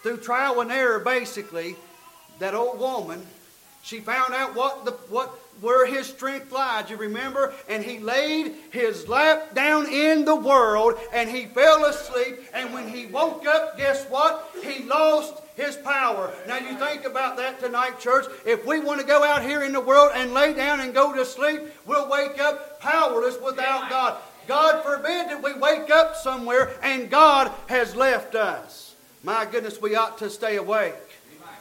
through 0.01 0.17
trial 0.17 0.61
and 0.61 0.71
error, 0.71 0.99
basically, 0.99 1.75
that 2.39 2.55
old 2.55 2.79
woman, 2.79 3.25
she 3.83 3.99
found 3.99 4.33
out 4.33 4.55
what 4.55 4.85
the 4.85 4.91
what 5.09 5.29
where 5.61 5.85
his 5.85 6.07
strength 6.07 6.51
lied. 6.51 6.89
You 6.89 6.97
remember? 6.97 7.53
And 7.67 7.83
he 7.83 7.99
laid 7.99 8.53
his 8.71 9.07
lap 9.07 9.53
down 9.53 9.87
in 9.87 10.25
the 10.25 10.35
world 10.35 10.95
and 11.13 11.29
he 11.29 11.45
fell 11.45 11.85
asleep. 11.85 12.39
And 12.53 12.73
when 12.73 12.87
he 12.87 13.07
woke 13.07 13.45
up, 13.45 13.77
guess 13.77 14.05
what? 14.05 14.49
He 14.63 14.83
lost 14.83 15.33
his 15.59 15.75
power. 15.75 16.33
Now 16.47 16.57
you 16.57 16.77
think 16.77 17.05
about 17.05 17.37
that 17.37 17.59
tonight, 17.59 17.99
church. 17.99 18.25
If 18.45 18.65
we 18.65 18.79
want 18.79 19.01
to 19.01 19.05
go 19.05 19.23
out 19.23 19.43
here 19.43 19.63
in 19.63 19.73
the 19.73 19.81
world 19.81 20.11
and 20.15 20.33
lay 20.33 20.53
down 20.53 20.79
and 20.79 20.93
go 20.93 21.13
to 21.13 21.25
sleep, 21.25 21.61
we'll 21.85 22.09
wake 22.09 22.39
up 22.39 22.79
powerless 22.79 23.37
without 23.43 23.89
God. 23.89 24.17
God 24.47 24.83
forbid 24.83 25.29
that 25.29 25.43
we 25.43 25.53
wake 25.53 25.91
up 25.91 26.15
somewhere 26.15 26.71
and 26.81 27.09
God 27.09 27.51
has 27.67 27.95
left 27.95 28.35
us. 28.35 28.95
My 29.23 29.45
goodness, 29.45 29.81
we 29.81 29.95
ought 29.95 30.17
to 30.19 30.29
stay 30.29 30.55
awake. 30.55 30.95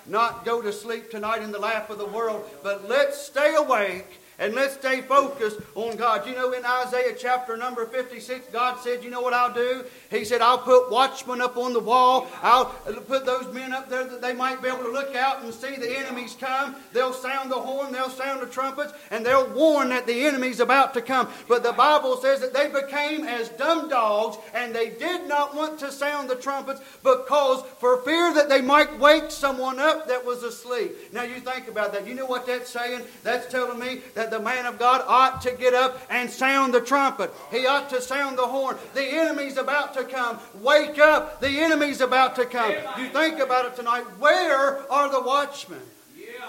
Not 0.07 0.45
go 0.45 0.62
to 0.62 0.73
sleep 0.73 1.11
tonight 1.11 1.43
in 1.43 1.52
the 1.52 1.59
lap 1.59 1.90
of 1.90 1.99
the 1.99 2.07
world, 2.07 2.49
but 2.62 2.88
let's 2.88 3.21
stay 3.21 3.57
awake 3.57 4.21
and 4.38 4.54
let's 4.54 4.75
stay 4.75 5.00
focused 5.00 5.59
on 5.75 5.97
God. 5.97 6.26
You 6.26 6.35
know, 6.35 6.52
in 6.52 6.64
Isaiah 6.64 7.14
chapter 7.18 7.57
number 7.57 7.87
56, 7.87 8.47
God 8.52 8.78
said, 8.80 9.02
You 9.02 9.11
know 9.11 9.21
what 9.21 9.35
I'll 9.35 9.52
do? 9.52 9.85
He 10.11 10.25
said, 10.25 10.40
I'll 10.40 10.59
put 10.59 10.90
watchmen 10.90 11.40
up 11.40 11.57
on 11.57 11.73
the 11.73 11.80
wall. 11.80 12.28
I'll 12.42 12.66
put 12.66 13.26
those 13.26 13.52
men 13.52 13.73
up 13.73 13.90
there 13.90 14.04
that 14.04 14.23
they 14.23 14.33
might 14.33 14.62
be 14.62 14.68
able 14.68 14.85
to 14.85 14.92
look 14.92 15.16
out 15.16 15.42
and 15.42 15.52
see 15.52 15.76
the 15.76 15.99
enemies 15.99 16.37
come. 16.38 16.76
They'll 16.92 17.12
sound 17.12 17.50
the 17.50 17.57
horn, 17.57 17.92
they'll 17.92 18.11
sound 18.11 18.40
the 18.40 18.47
trumpets, 18.47 18.92
and 19.11 19.26
they'll 19.26 19.50
warn 19.50 19.88
that 19.88 20.07
the 20.07 20.26
enemy's 20.26 20.61
about 20.61 20.95
to 20.95 21.02
come. 21.02 21.28
But 21.49 21.64
the 21.64 21.73
Bible 21.73 22.16
says 22.18 22.40
that 22.40 22.54
they 22.54 22.68
became 22.68 23.25
as 23.25 23.49
dumb 23.50 23.88
dogs, 23.88 24.37
and 24.54 24.75
they 24.75 24.90
did 24.90 25.26
not 25.26 25.57
want 25.57 25.80
to 25.80 25.90
sound 25.90 26.30
the 26.30 26.37
trumpets 26.37 26.80
because 27.02 27.64
for 27.78 28.02
fear 28.02 28.33
that 28.35 28.49
they 28.49 28.61
might 28.61 28.99
wake 28.99 29.30
someone 29.30 29.80
up 29.80 30.07
that 30.07 30.25
was 30.25 30.45
asleep. 30.45 30.92
Now 31.12 31.25
you 31.25 31.40
think 31.40 31.66
about 31.66 31.92
that. 31.92 32.07
You 32.07 32.14
know 32.14 32.26
what 32.26 32.47
that's 32.47 32.71
saying? 32.71 33.02
That's 33.25 33.50
telling 33.50 33.78
me 33.78 34.00
that 34.14 34.27
that 34.28 34.37
the 34.37 34.44
man 34.44 34.66
of 34.66 34.78
God 34.78 35.02
ought 35.06 35.40
to 35.42 35.52
get 35.52 35.75
up 35.75 36.00
and 36.11 36.30
sound 36.30 36.75
the 36.75 36.80
trumpet. 36.80 37.32
He 37.50 37.66
ought 37.66 37.90
to 37.90 38.00
sound 38.00 38.38
the 38.38 38.47
horn. 38.47 38.76
The 38.94 39.02
enemy's 39.02 39.56
about 39.56 39.94
to 39.94 40.04
come. 40.04 40.38
Wake 40.61 40.99
up. 40.99 41.40
The 41.40 41.49
enemy's 41.49 42.00
about 42.00 42.37
to 42.37 42.44
come. 42.44 42.73
You 42.99 43.08
think 43.08 43.38
about 43.38 43.66
it 43.66 43.76
tonight. 43.76 44.04
Where 44.18 44.90
are 44.90 45.11
the 45.11 45.20
watchmen? 45.20 45.80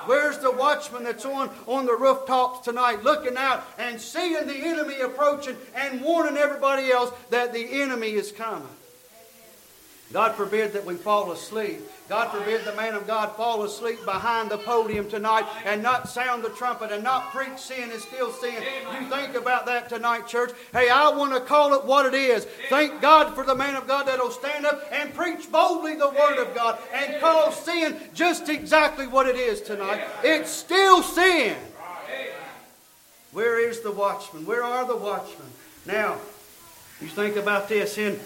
Where's 0.06 0.40
the 0.40 0.52
watchman 0.52 1.04
that's 1.04 1.26
on, 1.26 1.50
on 1.68 1.86
the 1.86 1.96
rooftops 1.96 2.66
tonight 2.66 3.04
looking 3.04 3.38
out 3.38 3.66
and 3.78 4.00
seeing 4.00 4.48
the 4.48 4.56
enemy 4.56 5.00
approaching 5.02 5.58
and 5.76 6.02
warning 6.02 6.38
everybody 6.38 6.90
else 6.90 7.12
that 7.30 7.54
the 7.54 7.82
enemy 7.82 8.12
is 8.12 8.32
coming? 8.32 8.68
God 10.12 10.34
forbid 10.34 10.74
that 10.74 10.86
we 10.86 10.96
fall 10.96 11.32
asleep. 11.32 11.82
God 12.10 12.32
forbid 12.32 12.66
the 12.66 12.74
man 12.74 12.96
of 12.96 13.06
God 13.06 13.36
fall 13.36 13.62
asleep 13.62 14.04
behind 14.06 14.50
the 14.50 14.58
podium 14.58 15.08
tonight 15.08 15.46
and 15.64 15.84
not 15.84 16.10
sound 16.10 16.44
the 16.44 16.50
trumpet 16.50 16.92
and 16.92 17.04
not 17.04 17.32
preach 17.32 17.60
sin 17.60 17.92
and 17.92 18.02
still 18.02 18.32
sin. 18.32 18.56
You 19.00 19.08
think 19.08 19.36
about 19.36 19.68
that 19.68 19.88
tonight, 19.88 20.26
church. 20.26 20.52
Hey, 20.74 20.90
I 20.90 21.10
want 21.10 21.36
to 21.36 21.40
call 21.40 21.76
it 21.76 21.86
what 21.86 22.08
it 22.08 22.16
is. 22.16 22.46
Thank 22.70 23.00
God 23.00 23.36
for 23.36 23.44
the 23.44 23.54
man 23.54 23.76
of 23.76 23.86
God 23.86 24.08
that'll 24.08 24.32
stand 24.32 24.66
up 24.66 24.82
and 24.92 25.14
preach 25.14 25.52
boldly 25.52 25.94
the 25.94 26.10
word 26.10 26.40
of 26.40 26.56
God 26.56 26.80
and 26.92 27.22
call 27.22 27.52
sin 27.52 27.96
just 28.16 28.50
exactly 28.50 29.06
what 29.06 29.28
it 29.28 29.36
is 29.36 29.62
tonight. 29.62 30.02
It's 30.24 30.50
still 30.50 31.04
sin. 31.04 31.56
Where 33.32 33.60
is 33.60 33.82
the 33.82 33.92
watchman? 33.92 34.48
Where 34.48 34.64
are 34.64 34.88
the 34.88 34.96
watchmen? 34.96 35.48
Now, 35.86 36.18
you 37.00 37.08
think 37.08 37.36
about 37.36 37.70
this 37.70 38.00
in 38.00 38.20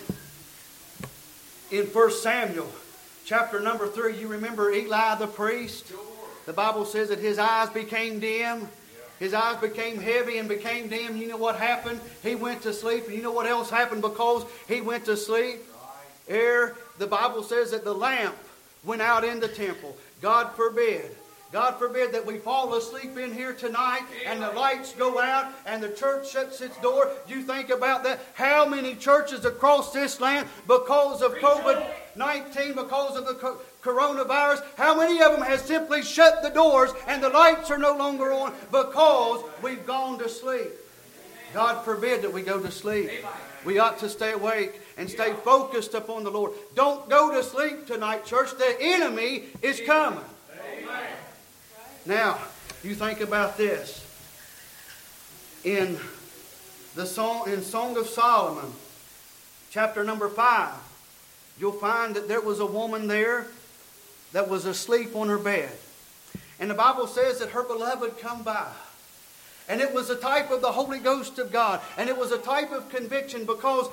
in 1.73 1.87
1 1.87 2.11
Samuel 2.11 2.71
chapter 3.25 3.59
number 3.59 3.87
3, 3.87 4.15
you 4.19 4.27
remember 4.27 4.71
Eli 4.71 5.15
the 5.15 5.25
priest? 5.25 5.91
The 6.45 6.53
Bible 6.53 6.85
says 6.85 7.09
that 7.09 7.17
his 7.17 7.39
eyes 7.39 7.69
became 7.71 8.19
dim. 8.19 8.67
His 9.17 9.33
eyes 9.33 9.59
became 9.59 9.99
heavy 9.99 10.37
and 10.37 10.47
became 10.47 10.87
dim. 10.87 11.17
You 11.17 11.27
know 11.27 11.37
what 11.37 11.55
happened? 11.55 11.99
He 12.21 12.35
went 12.35 12.61
to 12.61 12.73
sleep. 12.73 13.07
And 13.07 13.15
you 13.15 13.23
know 13.23 13.31
what 13.31 13.47
else 13.47 13.71
happened 13.71 14.03
because 14.03 14.45
he 14.67 14.81
went 14.81 15.05
to 15.05 15.17
sleep? 15.17 15.61
Ere 16.27 16.75
the 16.99 17.07
Bible 17.07 17.41
says 17.41 17.71
that 17.71 17.83
the 17.83 17.93
lamp 17.93 18.35
went 18.83 19.01
out 19.01 19.23
in 19.23 19.39
the 19.39 19.47
temple. 19.47 19.97
God 20.21 20.51
forbid 20.55 21.09
God 21.53 21.77
forbid 21.77 22.11
that 22.13 22.25
we 22.25 22.39
fall 22.39 22.73
asleep 22.73 23.15
in 23.15 23.31
here 23.31 23.53
tonight 23.53 24.01
and 24.25 24.41
the 24.41 24.49
lights 24.53 24.93
go 24.93 25.21
out 25.21 25.53
and 25.67 25.83
the 25.83 25.89
church 25.89 26.31
shuts 26.31 26.61
its 26.61 26.75
door. 26.77 27.11
Do 27.27 27.35
you 27.35 27.43
think 27.43 27.69
about 27.69 28.03
that. 28.05 28.21
How 28.33 28.67
many 28.67 28.95
churches 28.95 29.45
across 29.45 29.93
this 29.93 30.19
land, 30.19 30.47
because 30.65 31.21
of 31.21 31.33
COVID 31.35 31.85
19, 32.15 32.73
because 32.73 33.17
of 33.17 33.27
the 33.27 33.57
coronavirus, 33.83 34.63
how 34.77 34.97
many 34.97 35.21
of 35.21 35.31
them 35.31 35.43
has 35.43 35.61
simply 35.61 36.01
shut 36.01 36.41
the 36.41 36.49
doors 36.49 36.89
and 37.07 37.21
the 37.21 37.29
lights 37.29 37.69
are 37.69 37.77
no 37.77 37.95
longer 37.95 38.31
on 38.31 38.51
because 38.71 39.43
we've 39.61 39.85
gone 39.85 40.17
to 40.17 40.29
sleep? 40.29 40.71
God 41.53 41.85
forbid 41.85 42.23
that 42.23 42.33
we 42.33 42.41
go 42.41 42.59
to 42.59 42.71
sleep. 42.71 43.11
We 43.63 43.77
ought 43.77 43.99
to 43.99 44.09
stay 44.09 44.31
awake 44.31 44.81
and 44.97 45.07
stay 45.07 45.33
focused 45.33 45.93
upon 45.93 46.23
the 46.23 46.31
Lord. 46.31 46.53
Don't 46.73 47.07
go 47.07 47.31
to 47.31 47.43
sleep 47.43 47.85
tonight, 47.85 48.25
church. 48.25 48.57
The 48.57 48.75
enemy 48.81 49.43
is 49.61 49.79
coming. 49.81 50.25
Now, 52.05 52.39
you 52.83 52.95
think 52.95 53.21
about 53.21 53.57
this. 53.57 54.05
In 55.63 55.97
the 56.95 57.05
song 57.05 57.49
in 57.49 57.61
Song 57.61 57.95
of 57.97 58.07
Solomon, 58.07 58.73
chapter 59.71 60.03
number 60.03 60.27
five, 60.27 60.73
you'll 61.57 61.71
find 61.71 62.15
that 62.15 62.27
there 62.27 62.41
was 62.41 62.59
a 62.59 62.65
woman 62.65 63.07
there 63.07 63.47
that 64.33 64.49
was 64.49 64.65
asleep 64.65 65.15
on 65.15 65.29
her 65.29 65.37
bed. 65.37 65.71
And 66.59 66.69
the 66.69 66.75
Bible 66.75 67.07
says 67.07 67.39
that 67.39 67.49
her 67.49 67.63
beloved 67.63 68.19
come 68.19 68.43
by. 68.43 68.67
And 69.69 69.79
it 69.79 69.93
was 69.93 70.09
a 70.09 70.15
type 70.15 70.51
of 70.51 70.61
the 70.61 70.71
Holy 70.71 70.99
Ghost 70.99 71.39
of 71.39 71.51
God. 71.51 71.81
And 71.97 72.09
it 72.09 72.17
was 72.17 72.31
a 72.31 72.37
type 72.37 72.71
of 72.71 72.89
conviction 72.89 73.45
because 73.45 73.89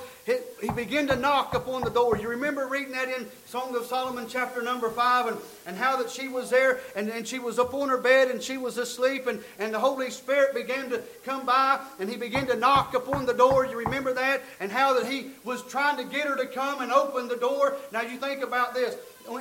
he 0.61 0.69
began 0.71 1.07
to 1.07 1.15
knock 1.15 1.53
upon 1.53 1.83
the 1.83 1.89
door. 1.89 2.17
You 2.17 2.29
remember 2.29 2.67
reading 2.67 2.91
that 2.93 3.07
in 3.07 3.25
Song 3.45 3.75
of 3.75 3.85
Solomon, 3.85 4.25
chapter 4.27 4.61
number 4.61 4.89
5, 4.89 5.27
and, 5.27 5.37
and 5.65 5.77
how 5.77 5.97
that 5.97 6.09
she 6.09 6.27
was 6.27 6.49
there 6.49 6.79
and, 6.95 7.09
and 7.09 7.27
she 7.27 7.39
was 7.39 7.57
upon 7.57 7.89
her 7.89 7.97
bed 7.97 8.29
and 8.29 8.41
she 8.41 8.57
was 8.57 8.77
asleep, 8.77 9.27
and, 9.27 9.41
and 9.59 9.73
the 9.73 9.79
Holy 9.79 10.09
Spirit 10.09 10.53
began 10.53 10.89
to 10.89 11.01
come 11.23 11.45
by 11.45 11.79
and 11.99 12.09
he 12.09 12.17
began 12.17 12.47
to 12.47 12.55
knock 12.55 12.93
upon 12.93 13.25
the 13.25 13.33
door. 13.33 13.65
You 13.65 13.77
remember 13.77 14.13
that? 14.13 14.41
And 14.59 14.71
how 14.71 14.93
that 14.93 15.09
he 15.09 15.31
was 15.43 15.63
trying 15.63 15.97
to 15.97 16.03
get 16.03 16.27
her 16.27 16.35
to 16.35 16.47
come 16.47 16.81
and 16.81 16.91
open 16.91 17.27
the 17.27 17.37
door. 17.37 17.77
Now 17.91 18.01
you 18.01 18.17
think 18.17 18.43
about 18.43 18.73
this 18.73 18.95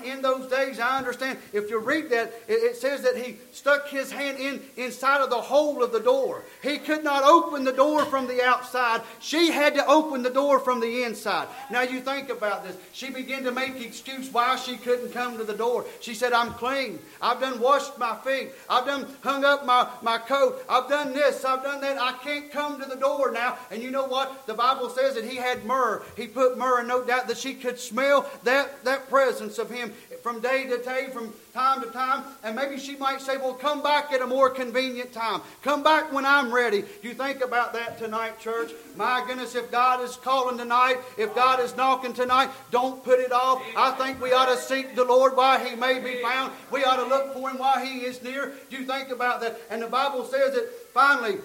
in 0.04 0.22
those 0.22 0.50
days, 0.50 0.78
I 0.78 0.99
understand. 0.99 1.38
If 1.52 1.70
you 1.70 1.78
read 1.78 2.10
that, 2.10 2.32
it, 2.49 2.76
says 2.76 3.02
that 3.02 3.16
he 3.16 3.37
stuck 3.52 3.88
his 3.88 4.10
hand 4.10 4.38
in 4.38 4.60
inside 4.76 5.20
of 5.20 5.30
the 5.30 5.40
hole 5.40 5.82
of 5.82 5.92
the 5.92 6.00
door. 6.00 6.44
He 6.62 6.78
could 6.78 7.04
not 7.04 7.25
open 7.25 7.64
the 7.64 7.72
door 7.72 8.04
from 8.04 8.26
the 8.26 8.42
outside. 8.42 9.02
She 9.20 9.50
had 9.50 9.75
to 9.75 9.87
open 9.87 10.22
the 10.22 10.30
door 10.30 10.58
from 10.58 10.80
the 10.80 11.02
inside. 11.04 11.49
Now 11.70 11.82
you 11.82 12.00
think 12.00 12.28
about 12.28 12.64
this. 12.64 12.76
She 12.92 13.10
began 13.10 13.44
to 13.44 13.52
make 13.52 13.80
excuse 13.80 14.32
why 14.32 14.56
she 14.56 14.76
couldn't 14.76 15.12
come 15.12 15.38
to 15.38 15.44
the 15.44 15.54
door. 15.54 15.84
She 16.00 16.14
said, 16.14 16.32
"I'm 16.32 16.52
clean. 16.54 16.99
I've 17.20 17.40
done 17.40 17.60
washed 17.60 17.99
my 17.99 18.16
feet. 18.25 18.50
I've 18.68 18.87
done 18.87 19.06
hung 19.22 19.44
up 19.44 19.66
my 19.66 19.88
my 20.02 20.18
coat. 20.18 20.64
I've 20.68 20.88
done 20.88 21.12
this. 21.12 21.44
I've 21.44 21.62
done 21.62 21.80
that. 21.80 21.99
I 22.00 22.12
can't 22.12 22.50
come 22.50 22.80
to 22.80 22.88
the 22.88 22.96
door 22.96 23.30
now." 23.30 23.58
And 23.70 23.82
you 23.82 23.90
know 23.90 24.06
what? 24.06 24.46
The 24.46 24.54
Bible 24.54 24.90
says 24.90 25.14
that 25.14 25.25
he 25.25 25.37
had 25.37 25.64
myrrh. 25.64 26.02
He 26.16 26.26
put 26.26 26.58
myrrh, 26.58 26.82
no 26.82 27.02
doubt 27.04 27.28
that 27.28 27.38
she 27.38 27.54
could 27.54 27.78
smell 27.78 28.28
that 28.44 28.84
that 28.84 29.08
presence 29.08 29.58
of 29.58 29.69
him 29.70 29.92
from 30.22 30.40
day 30.40 30.66
to 30.68 30.78
day, 30.82 31.08
from 31.12 31.32
time 31.52 31.82
to 31.82 31.88
time. 31.90 32.24
And 32.42 32.56
maybe 32.56 32.78
she 32.78 32.96
might 32.96 33.20
say, 33.20 33.36
Well, 33.36 33.54
come 33.54 33.82
back 33.82 34.12
at 34.12 34.20
a 34.20 34.26
more 34.26 34.50
convenient 34.50 35.12
time. 35.12 35.40
Come 35.62 35.82
back 35.82 36.12
when 36.12 36.26
I'm 36.26 36.52
ready. 36.52 36.84
You 37.02 37.14
think 37.14 37.42
about 37.42 37.72
that 37.74 37.98
tonight, 37.98 38.38
church. 38.40 38.70
My 38.96 39.24
goodness, 39.26 39.54
if 39.54 39.70
God 39.70 40.02
is 40.02 40.16
calling 40.16 40.58
tonight, 40.58 40.96
if 41.16 41.34
God 41.34 41.60
is 41.60 41.76
knocking 41.76 42.12
tonight, 42.12 42.50
don't 42.70 43.02
put 43.04 43.20
it 43.20 43.32
off. 43.32 43.62
I 43.76 43.92
think 43.92 44.20
we 44.20 44.32
ought 44.32 44.54
to 44.54 44.56
seek 44.56 44.94
the 44.94 45.04
Lord 45.04 45.36
while 45.36 45.64
He 45.64 45.76
may 45.76 46.00
be 46.00 46.22
found. 46.22 46.52
We 46.70 46.84
ought 46.84 46.96
to 46.96 47.08
look 47.08 47.34
for 47.34 47.50
Him 47.50 47.58
while 47.58 47.84
He 47.84 48.00
is 48.00 48.22
near. 48.22 48.52
You 48.70 48.84
think 48.84 49.10
about 49.10 49.40
that. 49.40 49.60
And 49.70 49.82
the 49.82 49.86
Bible 49.86 50.24
says 50.24 50.54
that 50.54 50.68
finally 50.92 51.38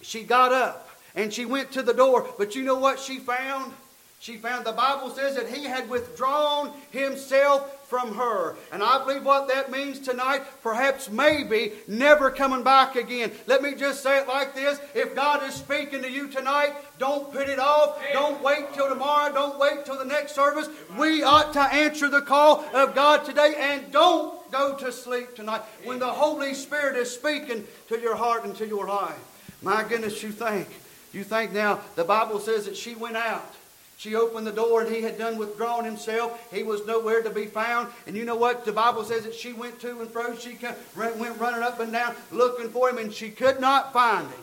she 0.00 0.22
got 0.22 0.52
up 0.52 0.88
and 1.14 1.32
she 1.32 1.44
went 1.44 1.72
to 1.72 1.82
the 1.82 1.94
door. 1.94 2.28
But 2.38 2.54
you 2.54 2.62
know 2.62 2.78
what 2.78 2.98
she 2.98 3.18
found? 3.18 3.72
She 4.20 4.36
found 4.36 4.64
the 4.64 4.72
Bible 4.72 5.10
says 5.10 5.36
that 5.36 5.48
he 5.48 5.64
had 5.64 5.88
withdrawn 5.88 6.72
himself 6.90 7.88
from 7.88 8.16
her. 8.16 8.56
And 8.72 8.82
I 8.82 9.02
believe 9.02 9.24
what 9.24 9.48
that 9.48 9.70
means 9.70 10.00
tonight, 10.00 10.42
perhaps 10.62 11.08
maybe 11.08 11.72
never 11.86 12.30
coming 12.30 12.64
back 12.64 12.96
again. 12.96 13.30
Let 13.46 13.62
me 13.62 13.74
just 13.74 14.02
say 14.02 14.18
it 14.18 14.28
like 14.28 14.54
this. 14.54 14.80
If 14.92 15.14
God 15.14 15.42
is 15.44 15.54
speaking 15.54 16.02
to 16.02 16.10
you 16.10 16.28
tonight, 16.28 16.74
don't 16.98 17.32
put 17.32 17.48
it 17.48 17.60
off. 17.60 17.98
Don't 18.12 18.42
wait 18.42 18.74
till 18.74 18.88
tomorrow. 18.88 19.32
Don't 19.32 19.58
wait 19.58 19.86
till 19.86 19.98
the 19.98 20.04
next 20.04 20.34
service. 20.34 20.68
We 20.98 21.22
ought 21.22 21.52
to 21.52 21.62
answer 21.62 22.10
the 22.10 22.20
call 22.22 22.64
of 22.74 22.96
God 22.96 23.24
today 23.24 23.54
and 23.56 23.90
don't 23.92 24.50
go 24.50 24.76
to 24.76 24.90
sleep 24.90 25.36
tonight 25.36 25.62
when 25.84 26.00
the 26.00 26.06
Holy 26.06 26.54
Spirit 26.54 26.96
is 26.96 27.10
speaking 27.10 27.64
to 27.88 28.00
your 28.00 28.16
heart 28.16 28.44
and 28.44 28.54
to 28.56 28.66
your 28.66 28.86
life. 28.86 29.18
My 29.62 29.84
goodness, 29.84 30.22
you 30.22 30.32
think. 30.32 30.68
You 31.12 31.24
think 31.24 31.52
now, 31.52 31.80
the 31.94 32.04
Bible 32.04 32.38
says 32.40 32.66
that 32.66 32.76
she 32.76 32.94
went 32.94 33.16
out 33.16 33.54
she 33.98 34.14
opened 34.14 34.46
the 34.46 34.52
door 34.52 34.82
and 34.82 34.94
he 34.94 35.02
had 35.02 35.18
done 35.18 35.36
withdrawn 35.38 35.84
himself. 35.84 36.40
He 36.54 36.62
was 36.62 36.86
nowhere 36.86 37.20
to 37.20 37.30
be 37.30 37.46
found. 37.46 37.88
And 38.06 38.16
you 38.16 38.24
know 38.24 38.36
what? 38.36 38.64
The 38.64 38.70
Bible 38.72 39.02
says 39.02 39.24
that 39.24 39.34
she 39.34 39.52
went 39.52 39.80
to 39.80 40.00
and 40.00 40.08
fro. 40.08 40.36
She 40.36 40.56
went 40.96 41.40
running 41.40 41.64
up 41.64 41.80
and 41.80 41.92
down 41.92 42.14
looking 42.30 42.70
for 42.70 42.88
him 42.88 42.98
and 42.98 43.12
she 43.12 43.30
could 43.30 43.60
not 43.60 43.92
find 43.92 44.28
him. 44.28 44.40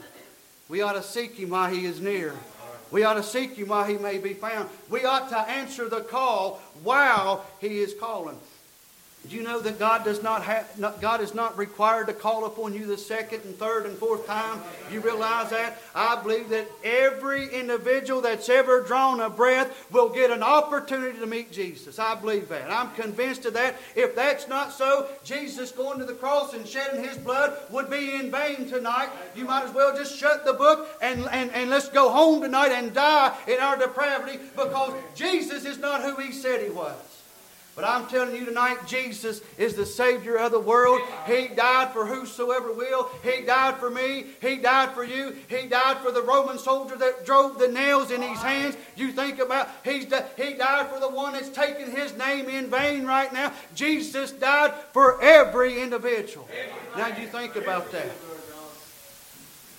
We 0.68 0.82
ought 0.82 0.94
to 0.94 1.04
seek 1.04 1.38
him 1.38 1.52
while 1.52 1.72
he 1.72 1.86
is 1.86 2.02
near. 2.02 2.34
We 2.92 3.06
ought 3.06 3.14
to 3.14 3.24
seek 3.24 3.56
him 3.56 3.70
while 3.70 3.86
he 3.86 3.98
may 3.98 4.18
be 4.18 4.34
found. 4.34 4.68
We 4.90 5.06
ought 5.06 5.30
to 5.30 5.40
answer 5.40 5.88
the 5.88 6.02
call 6.02 6.62
while 6.84 7.46
he 7.62 7.80
is 7.80 7.94
calling. 7.98 8.38
Do 9.30 9.36
you 9.36 9.44
know 9.44 9.60
that 9.60 9.80
God 9.80 10.04
does 10.04 10.22
not 10.22 10.44
have 10.44 11.00
God 11.02 11.22
is 11.22 11.34
not 11.34 11.58
required 11.58 12.08
to 12.08 12.14
call 12.14 12.46
upon 12.46 12.74
you 12.74 12.86
the 12.86 12.98
second 12.98 13.42
and 13.44 13.58
third 13.58 13.86
and 13.86 13.98
fourth 13.98 14.28
time? 14.28 14.62
You 14.92 15.00
realize 15.00 15.50
that? 15.50 15.82
I 15.96 16.22
believe 16.22 16.50
that 16.50 16.70
every 16.84 17.48
individual 17.54 18.22
that's 18.22 18.50
ever 18.50 18.82
drawn 18.82 19.22
a 19.22 19.30
breath 19.30 19.92
will 19.92 20.10
get 20.10 20.30
an 20.30 20.44
opportunity 20.44 21.18
to 21.20 21.26
meet 21.26 21.52
Jesus. 21.52 21.98
I 21.98 22.16
believe 22.16 22.50
that. 22.50 22.70
I'm 22.72 22.92
convinced 22.94 23.46
of 23.46 23.54
that. 23.54 23.76
If 23.96 24.16
that's 24.16 24.48
not 24.48 24.72
so, 24.74 25.08
Jesus 25.24 25.72
going 25.72 26.00
to 26.00 26.06
the 26.06 26.14
cross 26.14 26.54
and 26.54 26.68
shedding 26.68 27.04
his 27.04 27.18
blood 27.18 27.58
would 27.72 27.90
be 27.90 28.16
in 28.16 28.30
vain 28.30 28.68
tonight. 28.68 29.10
You 29.36 29.46
might 29.46 29.64
as 29.64 29.74
well 29.74 29.96
just 29.96 30.18
shut 30.18 30.46
the 30.46 30.54
book 30.54 30.88
and, 31.02 31.26
and, 31.32 31.50
and 31.52 31.70
let's 31.70 31.90
go 31.90 32.10
home 32.10 32.42
tonight 32.42 32.72
and 32.72 32.94
die 32.94 33.36
in 33.48 33.60
our 33.60 33.78
depravity 33.78 34.40
because 34.56 34.94
Jesus 35.16 35.66
is 35.66 35.80
not 35.80 36.04
who 36.04 36.16
he 36.22 36.32
said 36.32 36.62
he 36.62 36.70
was. 36.70 37.15
But 37.76 37.84
I'm 37.84 38.08
telling 38.08 38.34
you 38.34 38.46
tonight, 38.46 38.88
Jesus 38.88 39.42
is 39.58 39.76
the 39.76 39.86
Savior 39.86 40.38
of 40.38 40.54
the 40.54 40.60
world. 40.60 41.02
He 41.28 41.50
died 41.50 41.92
for 41.92 42.06
whosoever 42.06 42.72
will. 42.72 43.10
He 43.22 43.42
died 43.42 43.76
for 43.80 43.90
me. 43.90 44.28
He 44.40 44.56
died 44.56 44.92
for 44.92 45.04
you. 45.04 45.36
He 45.50 45.68
died 45.68 45.98
for 45.98 46.12
the 46.14 46.22
Roman 46.22 46.58
soldier 46.58 46.96
that 46.96 47.26
drove 47.26 47.60
the 47.60 47.68
nails 47.68 48.12
in 48.12 48.22
his 48.22 48.40
hands. 48.42 48.78
You 48.96 49.12
think 49.12 49.40
about 49.40 49.68
he's 49.84 50.06
di- 50.06 50.24
He 50.38 50.54
died 50.54 50.90
for 50.90 51.02
the 51.02 51.10
one 51.10 51.34
that's 51.34 51.50
taken 51.50 51.92
his 51.92 52.18
name 52.18 52.48
in 52.48 52.70
vain 52.70 53.06
right 53.06 53.32
now. 53.34 53.52
Jesus 53.76 54.32
died 54.32 54.74
for 54.94 55.22
every 55.22 55.82
individual. 55.82 56.48
Now 56.96 57.08
you 57.08 57.28
think 57.28 57.58
about 57.58 57.92
that. 57.92 58.12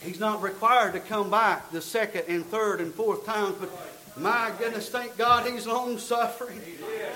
He's 0.03 0.21
not 0.21 0.43
required 0.43 0.93
to 0.93 1.01
come 1.01 1.31
back 1.31 1.73
the 1.73 1.81
second 1.81 2.25
and 2.29 2.45
third 2.45 2.83
and 2.83 2.93
fourth 2.93 3.25
times, 3.25 3.57
but 3.59 3.71
my 4.18 4.50
goodness, 4.59 4.88
thank 4.88 5.18
God 5.18 5.46
he's 5.46 5.66
long 5.66 5.98
suffering. 5.98 6.59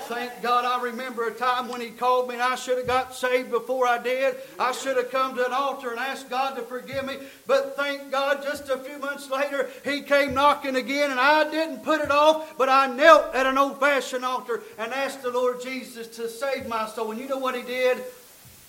Thank 0.01 0.41
God 0.43 0.65
I 0.65 0.83
remember 0.83 1.27
a 1.27 1.33
time 1.33 1.67
when 1.67 1.81
he 1.81 1.89
called 1.89 2.27
me 2.27 2.35
and 2.35 2.43
I 2.43 2.55
should 2.55 2.77
have 2.77 2.85
got 2.85 3.15
saved 3.15 3.49
before 3.49 3.87
I 3.87 3.97
did. 3.97 4.35
I 4.59 4.71
should 4.71 4.97
have 4.97 5.09
come 5.09 5.35
to 5.35 5.45
an 5.45 5.51
altar 5.51 5.89
and 5.89 5.99
asked 5.99 6.29
God 6.29 6.55
to 6.57 6.61
forgive 6.61 7.05
me. 7.05 7.17
But 7.47 7.75
thank 7.75 8.11
God 8.11 8.43
just 8.43 8.69
a 8.69 8.77
few 8.77 8.99
months 8.99 9.29
later 9.31 9.69
he 9.83 10.01
came 10.01 10.35
knocking 10.35 10.75
again 10.75 11.09
and 11.09 11.19
I 11.19 11.49
didn't 11.49 11.83
put 11.83 12.01
it 12.01 12.11
off, 12.11 12.55
but 12.57 12.69
I 12.69 12.87
knelt 12.87 13.33
at 13.33 13.47
an 13.47 13.57
old 13.57 13.79
fashioned 13.79 14.25
altar 14.25 14.61
and 14.77 14.93
asked 14.93 15.23
the 15.23 15.31
Lord 15.31 15.61
Jesus 15.61 16.07
to 16.17 16.29
save 16.29 16.67
my 16.67 16.87
soul. 16.87 17.11
And 17.11 17.19
you 17.19 17.27
know 17.27 17.39
what 17.39 17.55
he 17.55 17.63
did? 17.63 18.03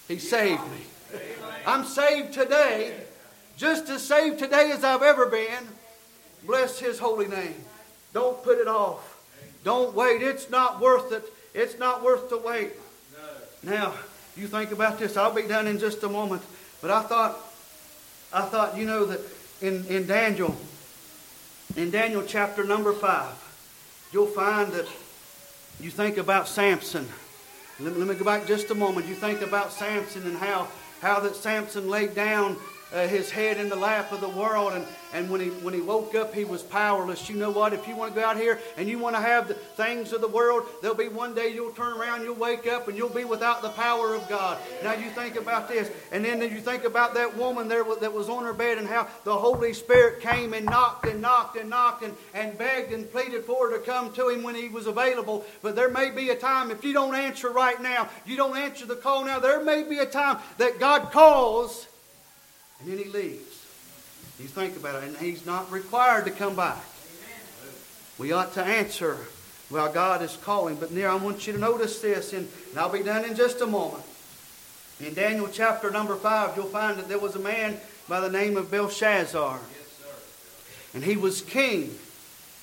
He 0.08 0.18
saved 0.18 0.62
me. 0.70 1.20
I'm 1.66 1.84
saved 1.84 2.32
today, 2.32 2.94
just 3.56 3.90
as 3.90 4.02
saved 4.02 4.38
today 4.38 4.70
as 4.72 4.84
I've 4.84 5.02
ever 5.02 5.26
been. 5.26 5.68
Bless 6.46 6.78
his 6.78 6.98
holy 6.98 7.28
name. 7.28 7.54
Don't 8.12 8.42
put 8.42 8.58
it 8.58 8.68
off. 8.68 9.18
Don't 9.64 9.94
wait. 9.94 10.22
It's 10.22 10.50
not 10.50 10.80
worth 10.80 11.12
it. 11.12 11.24
It's 11.54 11.78
not 11.78 12.02
worth 12.02 12.28
the 12.30 12.38
wait. 12.38 12.72
Now, 13.62 13.94
you 14.36 14.48
think 14.48 14.72
about 14.72 14.98
this. 14.98 15.16
I'll 15.16 15.34
be 15.34 15.42
done 15.42 15.66
in 15.66 15.78
just 15.78 16.02
a 16.02 16.08
moment. 16.08 16.42
But 16.80 16.90
I 16.90 17.02
thought, 17.02 17.38
I 18.32 18.42
thought, 18.42 18.76
you 18.76 18.86
know, 18.86 19.06
that 19.06 19.20
in, 19.60 19.86
in 19.86 20.06
Daniel, 20.06 20.56
in 21.76 21.90
Daniel 21.90 22.24
chapter 22.26 22.64
number 22.64 22.92
five, 22.92 23.34
you'll 24.12 24.26
find 24.26 24.72
that 24.72 24.88
you 25.80 25.90
think 25.90 26.16
about 26.18 26.48
Samson. 26.48 27.06
Let, 27.78 27.96
let 27.96 28.08
me 28.08 28.14
go 28.14 28.24
back 28.24 28.46
just 28.46 28.70
a 28.70 28.74
moment. 28.74 29.06
You 29.06 29.14
think 29.14 29.42
about 29.42 29.72
Samson 29.72 30.24
and 30.24 30.36
how, 30.36 30.68
how 31.00 31.20
that 31.20 31.36
Samson 31.36 31.88
laid 31.88 32.14
down 32.14 32.56
uh, 32.92 33.06
his 33.06 33.30
head 33.30 33.58
in 33.58 33.68
the 33.68 33.76
lap 33.76 34.12
of 34.12 34.20
the 34.20 34.28
world. 34.28 34.72
And, 34.72 34.86
and 35.12 35.30
when, 35.30 35.40
he, 35.40 35.48
when 35.48 35.74
he 35.74 35.80
woke 35.80 36.14
up, 36.14 36.34
he 36.34 36.44
was 36.44 36.62
powerless. 36.62 37.28
You 37.28 37.36
know 37.36 37.50
what? 37.50 37.72
If 37.72 37.86
you 37.88 37.96
want 37.96 38.14
to 38.14 38.20
go 38.20 38.26
out 38.26 38.36
here 38.36 38.58
and 38.76 38.88
you 38.88 38.98
want 38.98 39.16
to 39.16 39.22
have 39.22 39.48
the 39.48 39.54
things 39.54 40.12
of 40.12 40.20
the 40.20 40.28
world, 40.28 40.64
there'll 40.80 40.96
be 40.96 41.08
one 41.08 41.34
day 41.34 41.48
you'll 41.48 41.72
turn 41.72 41.98
around, 41.98 42.22
you'll 42.22 42.34
wake 42.34 42.66
up, 42.66 42.88
and 42.88 42.96
you'll 42.96 43.08
be 43.08 43.24
without 43.24 43.62
the 43.62 43.68
power 43.70 44.14
of 44.14 44.28
God. 44.28 44.58
Now 44.82 44.94
you 44.94 45.10
think 45.10 45.36
about 45.36 45.68
this. 45.68 45.90
And 46.10 46.24
then 46.24 46.40
you 46.40 46.60
think 46.60 46.84
about 46.84 47.14
that 47.14 47.36
woman 47.36 47.68
there 47.68 47.84
that 48.00 48.12
was 48.12 48.28
on 48.28 48.44
her 48.44 48.52
bed 48.52 48.78
and 48.78 48.86
how 48.86 49.08
the 49.24 49.36
Holy 49.36 49.72
Spirit 49.72 50.20
came 50.20 50.54
and 50.54 50.66
knocked 50.66 51.06
and 51.06 51.20
knocked 51.20 51.56
and 51.56 51.70
knocked 51.70 52.02
and, 52.02 52.14
and 52.34 52.56
begged 52.56 52.92
and 52.92 53.10
pleaded 53.10 53.44
for 53.44 53.70
her 53.70 53.78
to 53.78 53.84
come 53.84 54.12
to 54.14 54.28
him 54.28 54.42
when 54.42 54.54
he 54.54 54.68
was 54.68 54.86
available. 54.86 55.44
But 55.62 55.76
there 55.76 55.90
may 55.90 56.10
be 56.10 56.30
a 56.30 56.36
time, 56.36 56.70
if 56.70 56.84
you 56.84 56.92
don't 56.92 57.14
answer 57.14 57.50
right 57.50 57.80
now, 57.80 58.08
you 58.26 58.36
don't 58.36 58.56
answer 58.56 58.86
the 58.86 58.96
call 58.96 59.24
now, 59.24 59.38
there 59.38 59.62
may 59.62 59.82
be 59.82 59.98
a 59.98 60.06
time 60.06 60.38
that 60.58 60.78
God 60.78 61.12
calls 61.12 61.86
and 62.82 62.90
then 62.90 62.98
he 62.98 63.10
leaves. 63.10 63.64
You 64.40 64.46
think 64.48 64.76
about 64.76 65.02
it, 65.02 65.08
and 65.08 65.16
he's 65.18 65.46
not 65.46 65.70
required 65.70 66.24
to 66.24 66.30
come 66.30 66.56
back. 66.56 66.82
We 68.18 68.32
ought 68.32 68.54
to 68.54 68.64
answer 68.64 69.18
while 69.68 69.92
God 69.92 70.22
is 70.22 70.36
calling. 70.42 70.76
But 70.76 70.90
now 70.90 71.12
I 71.12 71.14
want 71.14 71.46
you 71.46 71.52
to 71.52 71.58
notice 71.58 72.00
this, 72.00 72.32
and 72.32 72.48
I'll 72.76 72.88
be 72.88 73.02
done 73.02 73.24
in 73.24 73.36
just 73.36 73.60
a 73.60 73.66
moment. 73.66 74.04
In 75.00 75.14
Daniel 75.14 75.48
chapter 75.50 75.90
number 75.90 76.16
5, 76.16 76.56
you'll 76.56 76.66
find 76.66 76.98
that 76.98 77.08
there 77.08 77.18
was 77.18 77.36
a 77.36 77.40
man 77.40 77.78
by 78.08 78.20
the 78.20 78.30
name 78.30 78.56
of 78.56 78.70
Belshazzar. 78.70 79.60
and 80.94 81.04
he 81.04 81.16
was 81.16 81.40
king. 81.40 81.96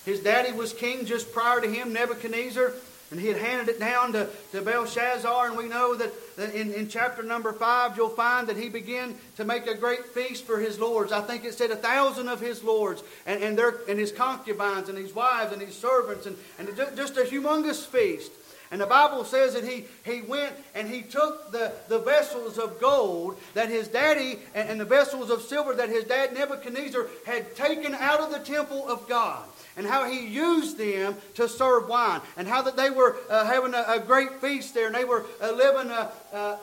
His 0.05 0.19
daddy 0.19 0.51
was 0.51 0.73
king 0.73 1.05
just 1.05 1.31
prior 1.31 1.61
to 1.61 1.67
him, 1.69 1.93
Nebuchadnezzar. 1.93 2.73
And 3.11 3.19
he 3.19 3.27
had 3.27 3.37
handed 3.37 3.69
it 3.69 3.79
down 3.79 4.13
to, 4.13 4.29
to 4.51 4.61
Belshazzar, 4.61 5.47
and 5.47 5.57
we 5.57 5.67
know 5.67 5.95
that, 5.95 6.13
in, 6.53 6.73
in 6.73 6.87
chapter 6.87 7.23
number 7.23 7.51
5, 7.51 7.97
you'll 7.97 8.09
find 8.09 8.47
that 8.47 8.57
he 8.57 8.69
began 8.69 9.15
to 9.37 9.45
make 9.45 9.65
a 9.65 9.73
great 9.73 10.05
feast 10.05 10.45
for 10.45 10.59
his 10.59 10.79
lords. 10.79 11.11
I 11.11 11.21
think 11.21 11.43
it 11.43 11.55
said 11.55 11.71
a 11.71 11.75
thousand 11.75 12.29
of 12.29 12.39
his 12.39 12.63
lords, 12.63 13.03
and, 13.25 13.41
and, 13.41 13.57
their, 13.57 13.79
and 13.89 13.97
his 13.97 14.11
concubines, 14.11 14.89
and 14.89 14.97
his 14.97 15.15
wives, 15.15 15.51
and 15.53 15.61
his 15.61 15.75
servants, 15.75 16.27
and, 16.27 16.37
and 16.59 16.69
just 16.95 17.17
a 17.17 17.21
humongous 17.21 17.83
feast. 17.83 18.31
And 18.71 18.79
the 18.79 18.85
Bible 18.85 19.23
says 19.23 19.55
that 19.55 19.63
he, 19.63 19.85
he 20.05 20.21
went 20.21 20.53
and 20.75 20.87
he 20.87 21.01
took 21.01 21.51
the, 21.51 21.71
the 21.87 21.97
vessels 21.97 22.59
of 22.59 22.79
gold 22.79 23.39
that 23.55 23.69
his 23.69 23.87
daddy 23.87 24.37
and, 24.53 24.69
and 24.69 24.79
the 24.79 24.85
vessels 24.85 25.31
of 25.31 25.41
silver 25.41 25.73
that 25.73 25.89
his 25.89 26.03
dad 26.03 26.33
Nebuchadnezzar 26.33 27.07
had 27.25 27.55
taken 27.55 27.95
out 27.95 28.19
of 28.19 28.29
the 28.29 28.37
temple 28.37 28.87
of 28.87 29.07
God 29.07 29.43
and 29.79 29.87
how 29.87 30.03
he 30.03 30.27
used 30.27 30.77
them 30.77 31.15
to 31.35 31.47
serve 31.47 31.87
wine, 31.87 32.19
and 32.35 32.49
how 32.49 32.61
that 32.61 32.75
they 32.75 32.89
were 32.89 33.15
uh, 33.29 33.45
having 33.45 33.73
a, 33.73 33.85
a, 33.87 33.99
great 33.99 34.41
feast 34.41 34.73
there, 34.73 34.87
and 34.87 34.93
they 34.93 35.05
were 35.05 35.25
uh, 35.41 35.53
living 35.53 35.89
a, 35.89 36.11
a, 36.33 36.57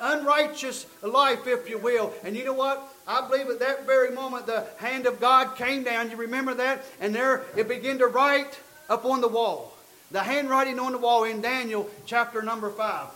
unrighteous 0.00 0.86
life, 1.02 1.48
if 1.48 1.68
you 1.68 1.76
will. 1.76 2.14
And 2.22 2.36
you 2.36 2.44
know 2.44 2.52
what? 2.52 2.80
I 3.04 3.26
believe 3.26 3.48
at 3.48 3.58
that 3.58 3.84
very 3.84 4.12
moment 4.12 4.46
the 4.46 4.64
hand 4.78 5.06
of 5.06 5.18
God 5.18 5.56
came 5.56 5.82
down. 5.82 6.08
You 6.08 6.16
remember 6.16 6.54
that? 6.54 6.84
And 7.00 7.12
there 7.12 7.42
it 7.56 7.66
began 7.66 7.98
to 7.98 8.06
write 8.06 8.60
up 8.88 9.04
on 9.04 9.20
the 9.20 9.28
wall. 9.28 9.76
The 10.12 10.22
handwriting 10.22 10.78
on 10.78 10.92
the 10.92 10.98
wall 10.98 11.24
in 11.24 11.40
Daniel 11.40 11.90
chapter 12.06 12.42
number 12.42 12.70
5. 12.70 13.08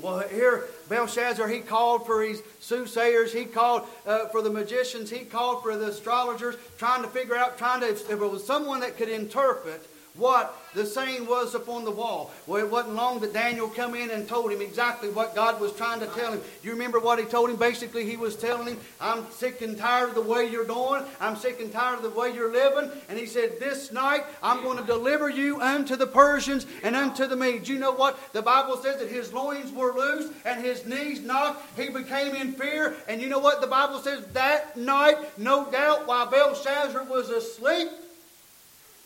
Well, 0.00 0.26
here 0.26 0.64
Belshazzar, 0.88 1.48
he 1.48 1.60
called 1.60 2.06
for 2.06 2.22
his 2.22 2.42
soothsayers, 2.60 3.32
he 3.32 3.44
called 3.44 3.86
uh, 4.06 4.26
for 4.28 4.42
the 4.42 4.50
magicians, 4.50 5.10
he 5.10 5.24
called 5.24 5.62
for 5.62 5.76
the 5.76 5.88
astrologers, 5.88 6.56
trying 6.78 7.02
to 7.02 7.08
figure 7.08 7.36
out, 7.36 7.58
trying 7.58 7.80
to, 7.80 7.88
if 7.88 8.10
it 8.10 8.16
was 8.16 8.44
someone 8.46 8.80
that 8.80 8.96
could 8.96 9.08
interpret 9.08 9.86
what 10.16 10.56
the 10.74 10.86
saying 10.86 11.26
was 11.26 11.54
upon 11.54 11.84
the 11.84 11.90
wall. 11.90 12.32
Well, 12.46 12.62
it 12.62 12.70
wasn't 12.70 12.94
long 12.94 13.20
that 13.20 13.32
Daniel 13.32 13.68
come 13.68 13.94
in 13.94 14.10
and 14.10 14.28
told 14.28 14.52
him 14.52 14.60
exactly 14.60 15.08
what 15.08 15.34
God 15.34 15.60
was 15.60 15.72
trying 15.72 16.00
to 16.00 16.06
tell 16.06 16.32
him. 16.32 16.40
You 16.62 16.72
remember 16.72 17.00
what 17.00 17.18
he 17.18 17.24
told 17.24 17.50
him? 17.50 17.56
Basically, 17.56 18.08
he 18.08 18.16
was 18.16 18.36
telling 18.36 18.68
him, 18.68 18.78
I'm 19.00 19.28
sick 19.30 19.62
and 19.62 19.76
tired 19.76 20.10
of 20.10 20.14
the 20.14 20.22
way 20.22 20.48
you're 20.48 20.64
going. 20.64 21.04
I'm 21.20 21.36
sick 21.36 21.60
and 21.60 21.72
tired 21.72 21.96
of 21.96 22.02
the 22.02 22.10
way 22.10 22.32
you're 22.32 22.52
living. 22.52 22.90
And 23.08 23.18
he 23.18 23.26
said, 23.26 23.58
This 23.58 23.92
night 23.92 24.24
I'm 24.42 24.62
going 24.62 24.78
to 24.78 24.84
deliver 24.84 25.28
you 25.28 25.60
unto 25.60 25.96
the 25.96 26.06
Persians 26.06 26.66
and 26.82 26.94
unto 26.96 27.26
the 27.26 27.36
Medes. 27.36 27.68
You 27.68 27.78
know 27.78 27.92
what? 27.92 28.18
The 28.32 28.42
Bible 28.42 28.76
says 28.76 28.98
that 28.98 29.08
his 29.08 29.32
loins 29.32 29.72
were 29.72 29.94
loose 29.94 30.32
and 30.44 30.64
his 30.64 30.84
knees 30.86 31.20
knocked. 31.20 31.78
He 31.78 31.88
became 31.88 32.34
in 32.34 32.52
fear. 32.52 32.94
And 33.08 33.20
you 33.20 33.28
know 33.28 33.38
what? 33.38 33.60
The 33.60 33.66
Bible 33.66 33.98
says 33.98 34.24
that 34.32 34.76
night, 34.76 35.16
no 35.38 35.70
doubt, 35.70 36.06
while 36.06 36.26
Belshazzar 36.26 37.04
was 37.04 37.30
asleep, 37.30 37.88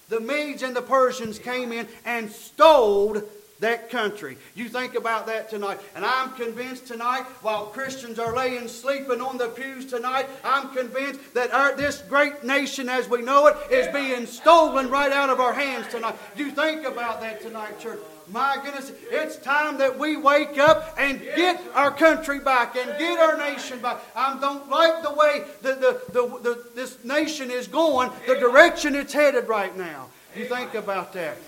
the 0.08 0.20
Medes 0.20 0.62
and 0.62 0.74
the 0.74 0.82
Persians 0.82 1.38
came 1.38 1.72
in 1.72 1.86
and 2.04 2.30
stole 2.30 3.22
that 3.60 3.90
country. 3.90 4.38
You 4.54 4.68
think 4.68 4.94
about 4.94 5.26
that 5.26 5.50
tonight. 5.50 5.80
And 5.96 6.04
I'm 6.04 6.32
convinced 6.34 6.86
tonight, 6.86 7.24
while 7.42 7.66
Christians 7.66 8.18
are 8.18 8.34
laying 8.34 8.68
sleeping 8.68 9.20
on 9.20 9.36
the 9.36 9.48
pews 9.48 9.86
tonight, 9.86 10.26
I'm 10.44 10.72
convinced 10.74 11.34
that 11.34 11.52
our, 11.52 11.76
this 11.76 12.02
great 12.02 12.44
nation 12.44 12.88
as 12.88 13.08
we 13.08 13.22
know 13.22 13.48
it 13.48 13.56
is 13.70 13.92
being 13.92 14.26
stolen 14.26 14.90
right 14.90 15.12
out 15.12 15.30
of 15.30 15.40
our 15.40 15.52
hands 15.52 15.88
tonight. 15.88 16.14
You 16.36 16.50
think 16.52 16.86
about 16.86 17.20
that 17.20 17.42
tonight, 17.42 17.80
church. 17.80 17.98
My 18.30 18.58
goodness, 18.62 18.92
it's 19.10 19.36
time 19.36 19.78
that 19.78 19.98
we 19.98 20.16
wake 20.16 20.58
up 20.58 20.94
and 20.98 21.20
get 21.20 21.60
our 21.74 21.90
country 21.90 22.40
back 22.40 22.76
and 22.76 22.98
get 22.98 23.18
our 23.18 23.38
nation 23.38 23.80
back. 23.80 23.98
I 24.14 24.38
don't 24.38 24.68
like 24.68 25.02
the 25.02 25.12
way 25.14 25.44
the, 25.62 25.74
the, 25.74 26.00
the, 26.12 26.38
the, 26.40 26.64
this 26.74 27.02
nation 27.04 27.50
is 27.50 27.66
going, 27.68 28.10
the 28.26 28.34
direction 28.34 28.94
it's 28.94 29.12
headed 29.12 29.48
right 29.48 29.76
now. 29.76 30.08
You 30.36 30.44
think 30.44 30.74
about 30.74 31.12
that. 31.14 31.38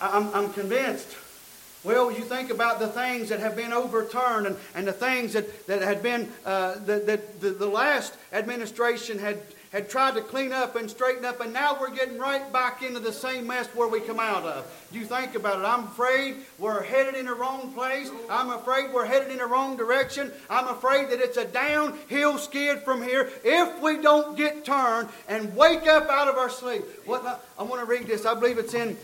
I'm, 0.00 0.34
I'm 0.34 0.52
convinced. 0.52 1.16
Well, 1.84 2.12
you 2.12 2.22
think 2.22 2.50
about 2.50 2.78
the 2.78 2.88
things 2.88 3.28
that 3.28 3.40
have 3.40 3.56
been 3.56 3.72
overturned 3.72 4.46
and, 4.46 4.56
and 4.74 4.86
the 4.86 4.92
things 4.92 5.32
that, 5.32 5.66
that 5.66 5.82
had 5.82 6.02
been, 6.02 6.28
uh, 6.46 6.76
that, 6.86 7.06
that 7.06 7.40
the, 7.40 7.50
the 7.50 7.66
last 7.66 8.14
administration 8.32 9.18
had 9.18 9.42
had 9.72 9.88
tried 9.88 10.14
to 10.14 10.20
clean 10.20 10.52
up 10.52 10.76
and 10.76 10.90
straighten 10.90 11.24
up, 11.24 11.40
and 11.40 11.52
now 11.52 11.78
we're 11.80 11.90
getting 11.90 12.18
right 12.18 12.52
back 12.52 12.82
into 12.82 13.00
the 13.00 13.12
same 13.12 13.46
mess 13.46 13.66
where 13.68 13.88
we 13.88 14.00
come 14.00 14.20
out 14.20 14.44
of. 14.44 14.86
You 14.92 15.06
think 15.06 15.34
about 15.34 15.60
it. 15.60 15.64
I'm 15.64 15.84
afraid 15.84 16.36
we're 16.58 16.82
headed 16.82 17.14
in 17.14 17.24
the 17.24 17.34
wrong 17.34 17.72
place. 17.72 18.10
I'm 18.28 18.50
afraid 18.50 18.92
we're 18.92 19.06
headed 19.06 19.30
in 19.30 19.38
the 19.38 19.46
wrong 19.46 19.78
direction. 19.78 20.30
I'm 20.50 20.68
afraid 20.68 21.08
that 21.08 21.20
it's 21.20 21.38
a 21.38 21.46
downhill 21.46 22.36
skid 22.36 22.82
from 22.82 23.02
here 23.02 23.30
if 23.44 23.80
we 23.80 23.96
don't 23.96 24.36
get 24.36 24.66
turned 24.66 25.08
and 25.26 25.56
wake 25.56 25.86
up 25.86 26.10
out 26.10 26.28
of 26.28 26.36
our 26.36 26.50
sleep. 26.50 26.82
What 27.06 27.42
I 27.58 27.62
want 27.62 27.80
to 27.80 27.86
read 27.86 28.06
this. 28.06 28.26
I 28.26 28.34
believe 28.34 28.58
it's 28.58 28.74
in 28.74 28.98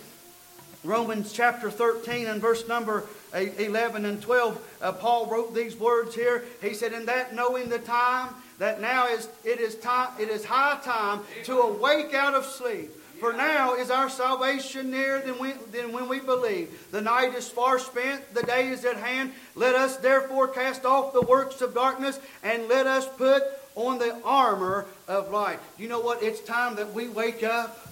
Romans 0.84 1.32
chapter 1.32 1.70
13 1.70 2.26
and 2.26 2.42
verse 2.42 2.68
number 2.68 3.04
11 3.32 4.04
and 4.04 4.20
12. 4.20 4.76
Uh, 4.80 4.92
Paul 4.92 5.26
wrote 5.26 5.54
these 5.54 5.76
words 5.76 6.14
here. 6.14 6.44
He 6.60 6.74
said, 6.74 6.92
"In 6.92 7.06
that 7.06 7.34
knowing 7.34 7.70
the 7.70 7.78
time." 7.78 8.34
That 8.58 8.80
now 8.80 9.06
is 9.06 9.28
it 9.44 9.60
is 9.60 9.76
time 9.76 10.10
it 10.18 10.28
is 10.28 10.44
high 10.44 10.78
time 10.82 11.20
to 11.44 11.58
awake 11.58 12.14
out 12.14 12.34
of 12.34 12.44
sleep. 12.44 12.90
For 13.20 13.32
now 13.32 13.74
is 13.74 13.90
our 13.90 14.08
salvation 14.08 14.92
nearer 14.92 15.20
than, 15.20 15.40
we, 15.40 15.52
than 15.72 15.92
when 15.92 16.08
we 16.08 16.20
believe. 16.20 16.86
The 16.92 17.00
night 17.00 17.34
is 17.34 17.48
far 17.48 17.80
spent, 17.80 18.32
the 18.32 18.44
day 18.44 18.68
is 18.68 18.84
at 18.84 18.96
hand. 18.96 19.32
Let 19.56 19.74
us 19.74 19.96
therefore 19.96 20.46
cast 20.46 20.84
off 20.84 21.12
the 21.12 21.22
works 21.22 21.60
of 21.60 21.74
darkness 21.74 22.20
and 22.44 22.68
let 22.68 22.86
us 22.86 23.08
put 23.16 23.42
on 23.74 23.98
the 23.98 24.20
armor 24.24 24.86
of 25.08 25.32
light. 25.32 25.58
You 25.78 25.88
know 25.88 25.98
what? 25.98 26.22
It's 26.22 26.40
time 26.40 26.76
that 26.76 26.92
we 26.92 27.08
wake 27.08 27.42
up 27.42 27.88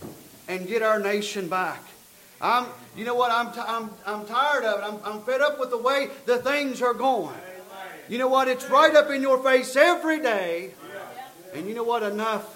and 0.47 0.67
get 0.67 0.83
our 0.83 1.01
nation 1.01 1.49
back. 1.49 1.83
I'm, 2.41 2.67
you 2.97 3.05
know 3.05 3.15
what? 3.15 3.33
I'm, 3.33 3.53
t- 3.53 3.61
I'm, 3.67 3.91
I'm 4.07 4.27
tired 4.27 4.65
of 4.65 4.81
it. 4.81 4.85
I'm, 4.85 5.01
I'm 5.05 5.23
fed 5.23 5.41
up 5.41 5.59
with 5.59 5.71
the 5.71 5.79
way 5.79 6.09
the 6.27 6.39
things 6.39 6.83
are 6.83 6.95
going. 6.95 7.35
You 8.09 8.19
know 8.19 8.29
what? 8.29 8.49
It's 8.49 8.69
right 8.71 8.95
up 8.95 9.11
in 9.11 9.23
your 9.23 9.43
face 9.43 9.75
every 9.77 10.21
day. 10.21 10.73
And 11.55 11.69
you 11.69 11.75
know 11.75 11.85
what? 11.85 12.03
Enough 12.03 12.53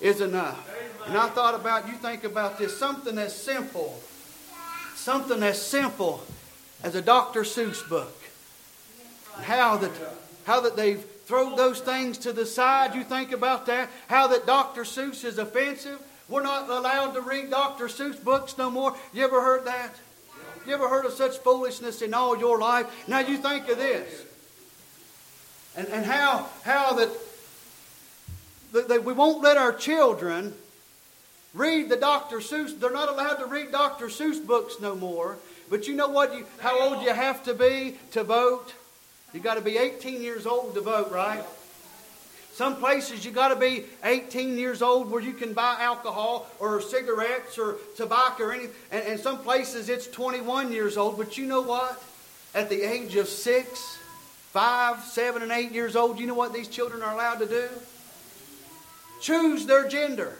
is 0.00 0.20
enough. 0.20 0.70
And 1.06 1.16
I 1.18 1.28
thought 1.28 1.54
about, 1.54 1.86
you 1.88 1.94
think 1.94 2.24
about 2.24 2.58
this, 2.58 2.78
something 2.78 3.18
as 3.18 3.36
simple, 3.36 4.00
something 4.94 5.42
as 5.42 5.60
simple 5.60 6.22
as 6.82 6.94
a 6.94 7.02
Dr. 7.02 7.42
Seuss 7.42 7.86
book. 7.88 8.14
How 9.42 9.76
that, 9.76 9.90
how 10.44 10.60
that 10.60 10.76
they've 10.76 11.04
thrown 11.26 11.56
those 11.56 11.80
things 11.80 12.18
to 12.18 12.32
the 12.32 12.46
side. 12.46 12.94
You 12.94 13.02
think 13.02 13.32
about 13.32 13.66
that. 13.66 13.90
How 14.08 14.26
that 14.28 14.46
Dr. 14.46 14.82
Seuss 14.82 15.24
is 15.24 15.38
offensive. 15.38 16.00
We're 16.28 16.42
not 16.42 16.70
allowed 16.70 17.12
to 17.12 17.20
read 17.20 17.50
Dr. 17.50 17.86
Seuss 17.88 18.22
books 18.22 18.56
no 18.56 18.70
more. 18.70 18.94
You 19.12 19.24
ever 19.24 19.42
heard 19.42 19.66
that? 19.66 19.94
You 20.66 20.72
ever 20.72 20.88
heard 20.88 21.04
of 21.04 21.12
such 21.12 21.38
foolishness 21.38 22.00
in 22.00 22.14
all 22.14 22.38
your 22.38 22.58
life? 22.58 22.86
Now 23.06 23.18
you 23.18 23.36
think 23.36 23.68
of 23.68 23.76
this. 23.76 24.24
And, 25.76 25.88
and 25.88 26.04
how, 26.04 26.48
how 26.62 26.94
that, 26.94 27.10
that, 28.72 28.88
that 28.88 29.04
we 29.04 29.12
won't 29.12 29.42
let 29.42 29.56
our 29.56 29.72
children 29.72 30.54
read 31.52 31.88
the 31.88 31.96
Dr. 31.96 32.38
Seuss. 32.38 32.78
They're 32.78 32.90
not 32.90 33.08
allowed 33.08 33.36
to 33.36 33.46
read 33.46 33.72
Dr. 33.72 34.06
Seuss 34.06 34.44
books 34.44 34.80
no 34.80 34.94
more. 34.94 35.38
But 35.70 35.88
you 35.88 35.94
know 35.94 36.08
what? 36.08 36.34
You, 36.34 36.46
how 36.58 36.80
old 36.80 37.02
you 37.02 37.12
have 37.12 37.44
to 37.44 37.54
be 37.54 37.96
to 38.12 38.22
vote? 38.22 38.74
You 39.32 39.40
got 39.40 39.54
to 39.54 39.60
be 39.60 39.78
18 39.78 40.22
years 40.22 40.46
old 40.46 40.74
to 40.74 40.80
vote, 40.80 41.10
right? 41.10 41.42
Some 42.52 42.76
places 42.76 43.24
you 43.24 43.32
got 43.32 43.48
to 43.48 43.56
be 43.56 43.84
18 44.04 44.56
years 44.56 44.80
old 44.80 45.10
where 45.10 45.20
you 45.20 45.32
can 45.32 45.54
buy 45.54 45.76
alcohol 45.80 46.46
or 46.60 46.80
cigarettes 46.80 47.58
or 47.58 47.78
tobacco 47.96 48.44
or 48.44 48.52
anything. 48.52 48.76
And, 48.92 49.04
and 49.08 49.20
some 49.20 49.38
places 49.38 49.88
it's 49.88 50.06
21 50.06 50.70
years 50.70 50.96
old. 50.96 51.18
But 51.18 51.36
you 51.36 51.46
know 51.46 51.62
what? 51.62 52.00
At 52.54 52.70
the 52.70 52.82
age 52.82 53.16
of 53.16 53.26
six, 53.26 53.98
five, 54.54 55.02
seven, 55.02 55.42
and 55.42 55.50
eight 55.50 55.72
years 55.72 55.96
old, 55.96 56.20
you 56.20 56.28
know 56.28 56.34
what 56.34 56.54
these 56.54 56.68
children 56.68 57.02
are 57.02 57.12
allowed 57.12 57.40
to 57.40 57.46
do? 57.46 57.68
Choose 59.20 59.66
their 59.66 59.88
gender. 59.88 60.36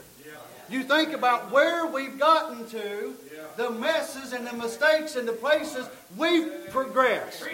You 0.70 0.84
think 0.84 1.12
about 1.12 1.50
where 1.50 1.84
we've 1.86 2.16
gotten 2.16 2.64
to, 2.68 3.14
the 3.56 3.70
messes 3.70 4.32
and 4.32 4.46
the 4.46 4.52
mistakes 4.52 5.16
and 5.16 5.26
the 5.26 5.32
places 5.32 5.88
we've 6.16 6.48
progressed. 6.70 7.44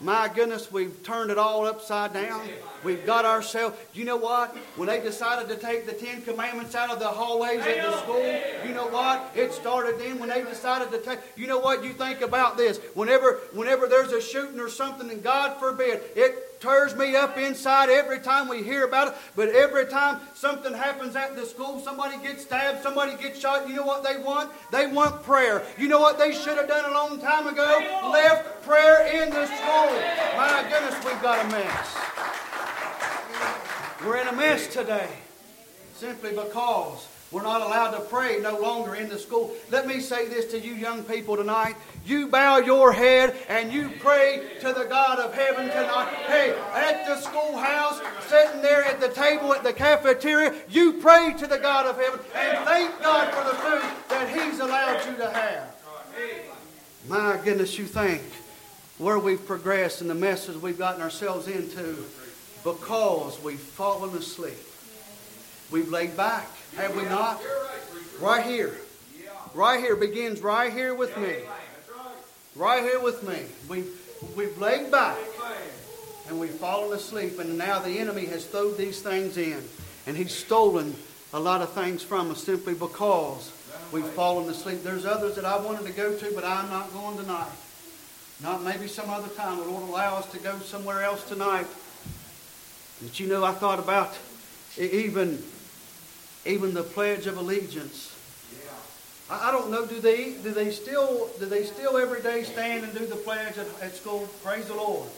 My 0.00 0.30
goodness, 0.32 0.70
we've 0.70 1.02
turned 1.02 1.32
it 1.32 1.38
all 1.38 1.66
upside 1.66 2.12
down. 2.12 2.48
We've 2.86 3.04
got 3.04 3.24
ourselves. 3.24 3.76
You 3.94 4.04
know 4.04 4.16
what? 4.16 4.56
When 4.76 4.86
they 4.86 5.00
decided 5.00 5.48
to 5.48 5.56
take 5.56 5.86
the 5.86 5.92
Ten 5.92 6.22
Commandments 6.22 6.76
out 6.76 6.88
of 6.88 7.00
the 7.00 7.08
hallways 7.08 7.58
at 7.58 7.82
the 7.82 7.98
school, 7.98 8.22
you 8.64 8.72
know 8.72 8.86
what? 8.86 9.32
It 9.34 9.52
started 9.52 9.98
then 9.98 10.20
when 10.20 10.28
they 10.28 10.44
decided 10.44 10.92
to 10.92 10.98
take. 10.98 11.18
You 11.34 11.48
know 11.48 11.58
what? 11.58 11.82
You 11.82 11.94
think 11.94 12.20
about 12.20 12.56
this. 12.56 12.78
Whenever, 12.94 13.40
whenever 13.52 13.88
there's 13.88 14.12
a 14.12 14.20
shooting 14.20 14.60
or 14.60 14.68
something, 14.68 15.10
and 15.10 15.20
God 15.20 15.58
forbid, 15.58 16.00
it 16.14 16.60
tears 16.60 16.94
me 16.94 17.16
up 17.16 17.36
inside 17.36 17.88
every 17.88 18.20
time 18.20 18.46
we 18.46 18.62
hear 18.62 18.84
about 18.84 19.08
it. 19.08 19.14
But 19.34 19.48
every 19.48 19.86
time 19.86 20.20
something 20.34 20.72
happens 20.72 21.16
at 21.16 21.34
the 21.34 21.44
school, 21.44 21.80
somebody 21.80 22.16
gets 22.22 22.44
stabbed, 22.44 22.84
somebody 22.84 23.20
gets 23.20 23.40
shot, 23.40 23.68
you 23.68 23.74
know 23.74 23.84
what 23.84 24.04
they 24.04 24.16
want? 24.16 24.52
They 24.70 24.86
want 24.86 25.24
prayer. 25.24 25.64
You 25.76 25.88
know 25.88 26.00
what 26.00 26.18
they 26.18 26.32
should 26.32 26.56
have 26.56 26.68
done 26.68 26.88
a 26.88 26.94
long 26.94 27.20
time 27.20 27.48
ago? 27.48 28.10
Left 28.12 28.62
prayer 28.62 29.22
in 29.22 29.30
the 29.30 29.46
school. 29.46 29.90
My 30.36 30.64
goodness, 30.70 31.04
we've 31.04 31.20
got 31.20 31.44
a 31.44 31.48
mess. 31.48 31.96
We're 34.04 34.18
in 34.18 34.28
a 34.28 34.32
mess 34.32 34.66
today 34.68 35.08
simply 35.94 36.30
because 36.30 37.08
we're 37.32 37.42
not 37.42 37.60
allowed 37.60 37.90
to 37.90 38.00
pray 38.00 38.38
no 38.40 38.58
longer 38.60 38.94
in 38.94 39.08
the 39.08 39.18
school. 39.18 39.52
Let 39.70 39.86
me 39.86 39.98
say 39.98 40.28
this 40.28 40.50
to 40.52 40.60
you 40.60 40.74
young 40.74 41.02
people 41.02 41.36
tonight. 41.36 41.74
You 42.04 42.28
bow 42.28 42.58
your 42.58 42.92
head 42.92 43.34
and 43.48 43.72
you 43.72 43.90
pray 43.98 44.48
to 44.60 44.72
the 44.72 44.84
God 44.84 45.18
of 45.18 45.34
heaven 45.34 45.66
tonight. 45.66 46.14
Hey, 46.26 46.56
at 46.74 47.04
the 47.06 47.20
schoolhouse, 47.20 48.00
sitting 48.28 48.62
there 48.62 48.84
at 48.84 49.00
the 49.00 49.08
table 49.08 49.52
at 49.52 49.64
the 49.64 49.72
cafeteria, 49.72 50.54
you 50.68 50.94
pray 50.94 51.34
to 51.38 51.46
the 51.48 51.58
God 51.58 51.86
of 51.86 51.96
heaven 51.96 52.20
and 52.34 52.64
thank 52.64 53.02
God 53.02 53.34
for 53.34 53.42
the 53.42 53.56
food 53.56 53.90
that 54.08 54.28
He's 54.28 54.60
allowed 54.60 55.04
you 55.04 55.16
to 55.16 55.30
have. 55.30 55.74
My 57.08 57.40
goodness, 57.44 57.76
you 57.76 57.86
think 57.86 58.22
where 58.98 59.18
we've 59.18 59.44
progressed 59.44 60.00
and 60.00 60.08
the 60.08 60.14
messes 60.14 60.56
we've 60.58 60.78
gotten 60.78 61.02
ourselves 61.02 61.48
into 61.48 62.04
because 62.66 63.40
we've 63.44 63.60
fallen 63.60 64.10
asleep. 64.16 64.58
We've 65.70 65.88
laid 65.88 66.16
back, 66.16 66.48
have 66.76 66.96
we 66.96 67.04
not? 67.04 67.40
Right 68.20 68.44
here. 68.44 68.74
Right 69.54 69.78
here 69.78 69.94
begins 69.94 70.40
right 70.40 70.72
here 70.72 70.92
with 70.92 71.16
me. 71.16 71.36
Right 72.56 72.82
here 72.82 73.00
with 73.00 73.22
me. 73.22 73.38
We've, 73.68 73.88
we've 74.36 74.58
laid 74.58 74.90
back 74.90 75.16
and 76.28 76.40
we've 76.40 76.50
fallen 76.50 76.92
asleep, 76.92 77.38
and 77.38 77.56
now 77.56 77.78
the 77.78 78.00
enemy 78.00 78.26
has 78.26 78.44
thrown 78.44 78.76
these 78.76 79.00
things 79.00 79.36
in, 79.36 79.62
and 80.08 80.16
he's 80.16 80.34
stolen 80.34 80.96
a 81.32 81.38
lot 81.38 81.62
of 81.62 81.72
things 81.72 82.02
from 82.02 82.32
us 82.32 82.42
simply 82.42 82.74
because 82.74 83.52
we've 83.92 84.08
fallen 84.08 84.48
asleep. 84.48 84.82
There's 84.82 85.06
others 85.06 85.36
that 85.36 85.44
I 85.44 85.56
wanted 85.56 85.86
to 85.86 85.92
go 85.92 86.16
to, 86.16 86.32
but 86.34 86.42
I'm 86.42 86.68
not 86.68 86.92
going 86.92 87.16
tonight. 87.16 87.52
Not 88.42 88.64
maybe 88.64 88.88
some 88.88 89.08
other 89.08 89.28
time. 89.28 89.58
The 89.58 89.64
Lord 89.64 89.88
allow 89.88 90.16
us 90.16 90.28
to 90.32 90.38
go 90.38 90.58
somewhere 90.58 91.04
else 91.04 91.26
tonight. 91.28 91.66
But 93.02 93.20
you 93.20 93.26
know, 93.26 93.44
I 93.44 93.52
thought 93.52 93.78
about 93.78 94.16
even 94.78 95.42
even 96.44 96.74
the 96.74 96.82
Pledge 96.82 97.26
of 97.26 97.36
Allegiance. 97.36 98.12
I, 99.28 99.48
I 99.48 99.52
don't 99.52 99.70
know. 99.70 99.86
Do 99.86 100.00
they 100.00 100.32
do 100.32 100.50
they 100.52 100.70
still 100.70 101.28
do 101.38 101.46
they 101.46 101.64
still 101.64 101.96
every 101.96 102.22
day 102.22 102.44
stand 102.44 102.84
and 102.84 102.94
do 102.94 103.06
the 103.06 103.16
pledge 103.16 103.58
at, 103.58 103.66
at 103.82 103.94
school? 103.94 104.28
Praise 104.42 104.66
the 104.66 104.74
Lord. 104.74 105.08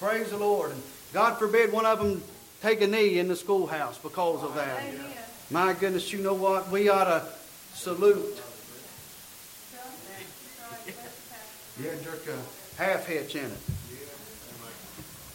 Praise 0.00 0.30
the 0.30 0.36
Lord. 0.36 0.72
And 0.72 0.82
God 1.12 1.38
forbid 1.38 1.72
one 1.72 1.86
of 1.86 1.98
them 1.98 2.22
take 2.62 2.80
a 2.80 2.86
knee 2.86 3.18
in 3.18 3.28
the 3.28 3.36
schoolhouse 3.36 3.98
because 3.98 4.42
of 4.42 4.54
that. 4.54 4.82
My 5.50 5.72
goodness, 5.72 6.12
you 6.12 6.20
know 6.20 6.34
what? 6.34 6.70
We 6.70 6.88
ought 6.88 7.04
to 7.04 7.22
salute. 7.74 8.40
Yeah, 11.82 11.90
jerk 12.04 12.22
a 12.28 12.82
half 12.82 13.06
hitch 13.06 13.34
in 13.34 13.46
it. 13.46 13.58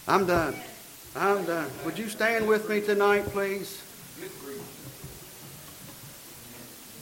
I'm 0.08 0.26
done. 0.26 0.56
I'm 1.16 1.44
done. 1.46 1.70
Would 1.86 1.98
you 1.98 2.08
stand 2.08 2.48
with 2.48 2.70
me 2.70 2.82
tonight, 2.82 3.26
please? 3.26 3.82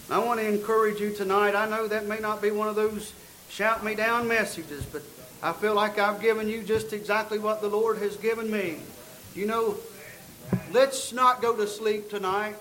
I 0.10 0.20
want 0.20 0.40
to 0.40 0.48
encourage 0.48 1.02
you 1.02 1.12
tonight. 1.12 1.54
I 1.54 1.68
know 1.68 1.88
that 1.88 2.08
may 2.08 2.20
not 2.20 2.42
be 2.42 2.50
one 2.50 2.70
of 2.70 2.76
those 2.76 3.12
shout 3.50 3.84
me 3.84 3.96
down 3.96 4.28
messages, 4.28 4.86
but 4.86 5.02
I 5.44 5.52
feel 5.52 5.76
like 5.76 6.00
I've 6.00 6.22
given 6.22 6.48
you 6.48 6.64
just 6.64 6.94
exactly 6.94 7.40
what 7.40 7.62
the 7.62 7.68
Lord 7.68 7.98
has 7.98 8.16
given 8.16 8.50
me. 8.50 8.78
You 9.36 9.46
know, 9.46 9.76
let's 10.72 11.12
not 11.12 11.42
go 11.42 11.56
to 11.56 11.68
sleep 11.68 12.10
tonight. 12.10 12.56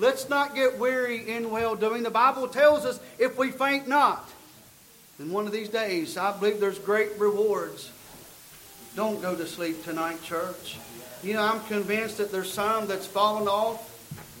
Let's 0.00 0.28
not 0.28 0.54
get 0.56 0.78
weary 0.78 1.30
in 1.30 1.50
well 1.50 1.76
doing. 1.76 2.02
The 2.02 2.10
Bible 2.10 2.48
tells 2.48 2.84
us 2.84 2.98
if 3.18 3.38
we 3.38 3.52
faint 3.52 3.86
not, 3.86 4.28
then 5.18 5.30
one 5.30 5.46
of 5.46 5.52
these 5.52 5.68
days, 5.68 6.16
I 6.16 6.36
believe 6.36 6.58
there's 6.58 6.78
great 6.78 7.18
rewards. 7.18 7.90
Don't 8.96 9.20
go 9.22 9.36
to 9.36 9.46
sleep 9.46 9.84
tonight, 9.84 10.22
church. 10.22 10.78
You 11.22 11.34
know, 11.34 11.42
I'm 11.42 11.60
convinced 11.64 12.18
that 12.18 12.32
there's 12.32 12.52
some 12.52 12.86
that's 12.86 13.06
fallen 13.06 13.46
off 13.46 13.90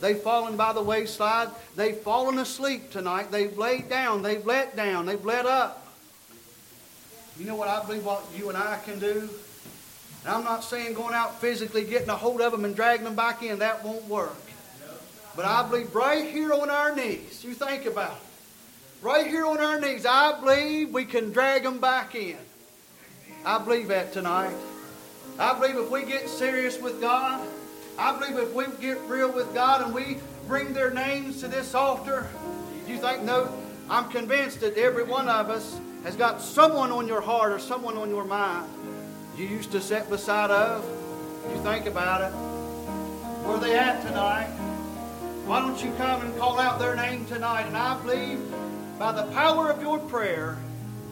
They've 0.00 0.18
fallen 0.18 0.56
by 0.56 0.72
the 0.72 0.82
wayside. 0.82 1.48
They've 1.76 1.96
fallen 1.96 2.38
asleep 2.38 2.90
tonight. 2.90 3.30
They've 3.30 3.56
laid 3.56 3.90
down. 3.90 4.22
They've 4.22 4.44
let 4.44 4.74
down. 4.74 5.06
They've 5.06 5.24
let 5.24 5.44
up. 5.44 5.86
You 7.38 7.44
know 7.46 7.54
what 7.54 7.68
I 7.68 7.84
believe 7.84 8.04
what 8.04 8.24
you 8.36 8.48
and 8.48 8.56
I 8.56 8.78
can 8.84 8.98
do? 8.98 9.28
And 10.24 10.34
I'm 10.34 10.44
not 10.44 10.64
saying 10.64 10.94
going 10.94 11.14
out 11.14 11.40
physically 11.40 11.84
getting 11.84 12.08
a 12.08 12.16
hold 12.16 12.40
of 12.40 12.52
them 12.52 12.64
and 12.64 12.74
dragging 12.74 13.04
them 13.04 13.14
back 13.14 13.42
in. 13.42 13.58
That 13.58 13.84
won't 13.84 14.04
work. 14.06 14.36
But 15.36 15.44
I 15.44 15.66
believe 15.68 15.94
right 15.94 16.26
here 16.26 16.52
on 16.52 16.70
our 16.70 16.94
knees, 16.94 17.44
you 17.44 17.54
think 17.54 17.86
about 17.86 18.12
it. 18.12 18.22
Right 19.02 19.26
here 19.26 19.46
on 19.46 19.58
our 19.58 19.80
knees, 19.80 20.04
I 20.04 20.38
believe 20.40 20.92
we 20.92 21.04
can 21.04 21.30
drag 21.30 21.62
them 21.62 21.78
back 21.78 22.14
in. 22.14 22.36
I 23.44 23.58
believe 23.58 23.88
that 23.88 24.12
tonight. 24.12 24.54
I 25.38 25.58
believe 25.58 25.76
if 25.76 25.90
we 25.90 26.04
get 26.04 26.28
serious 26.28 26.80
with 26.80 27.00
God, 27.00 27.46
I 27.98 28.18
believe 28.18 28.38
if 28.38 28.52
we 28.52 28.64
get 28.80 28.98
real 29.02 29.32
with 29.32 29.52
God 29.54 29.82
and 29.82 29.94
we 29.94 30.18
bring 30.46 30.72
their 30.72 30.90
names 30.90 31.40
to 31.40 31.48
this 31.48 31.74
altar, 31.74 32.28
you 32.86 32.98
think, 32.98 33.22
no, 33.22 33.52
I'm 33.88 34.10
convinced 34.10 34.60
that 34.60 34.76
every 34.76 35.04
one 35.04 35.28
of 35.28 35.48
us 35.50 35.80
has 36.04 36.16
got 36.16 36.40
someone 36.40 36.90
on 36.90 37.06
your 37.06 37.20
heart 37.20 37.52
or 37.52 37.58
someone 37.58 37.96
on 37.96 38.10
your 38.10 38.24
mind 38.24 38.68
you 39.40 39.46
used 39.46 39.72
to 39.72 39.80
sit 39.80 40.10
beside 40.10 40.50
of. 40.50 40.84
You 41.50 41.62
think 41.62 41.86
about 41.86 42.20
it. 42.20 42.34
Where 43.46 43.58
they 43.58 43.78
at 43.78 44.02
tonight? 44.02 44.50
Why 45.46 45.60
don't 45.60 45.82
you 45.82 45.90
come 45.94 46.20
and 46.20 46.36
call 46.36 46.60
out 46.60 46.78
their 46.78 46.94
name 46.94 47.24
tonight? 47.24 47.62
And 47.62 47.74
I 47.74 47.98
believe 48.02 48.38
by 48.98 49.12
the 49.12 49.22
power 49.32 49.70
of 49.70 49.80
your 49.80 49.98
prayer 49.98 50.58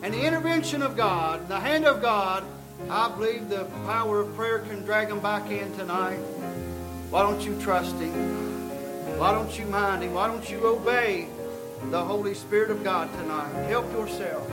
and 0.03 0.15
the 0.15 0.25
intervention 0.25 0.83
of 0.83 0.97
God, 0.97 1.49
the 1.49 1.59
hand 1.59 1.85
of 1.85 2.01
God, 2.01 2.45
I 2.89 3.09
believe 3.09 3.49
the 3.49 3.65
power 3.85 4.21
of 4.21 4.35
prayer 4.37 4.61
can 4.61 4.85
drag 4.85 5.09
them 5.09 5.21
back 5.21 5.51
in 5.51 5.73
tonight. 5.77 6.19
Why 7.11 7.23
don't 7.23 7.41
you 7.41 7.61
trust 7.61 7.97
Him? 7.97 9.19
Why 9.19 9.33
don't 9.33 9.59
you 9.59 9.67
mind 9.67 10.05
Him? 10.05 10.15
Why 10.15 10.29
don't 10.29 10.49
you 10.49 10.65
obey 10.65 11.29
the 11.91 12.03
Holy 12.03 12.35
Spirit 12.35 12.71
of 12.71 12.85
God 12.85 13.13
tonight? 13.15 13.53
Help 13.67 13.91
yourself. 13.93 14.49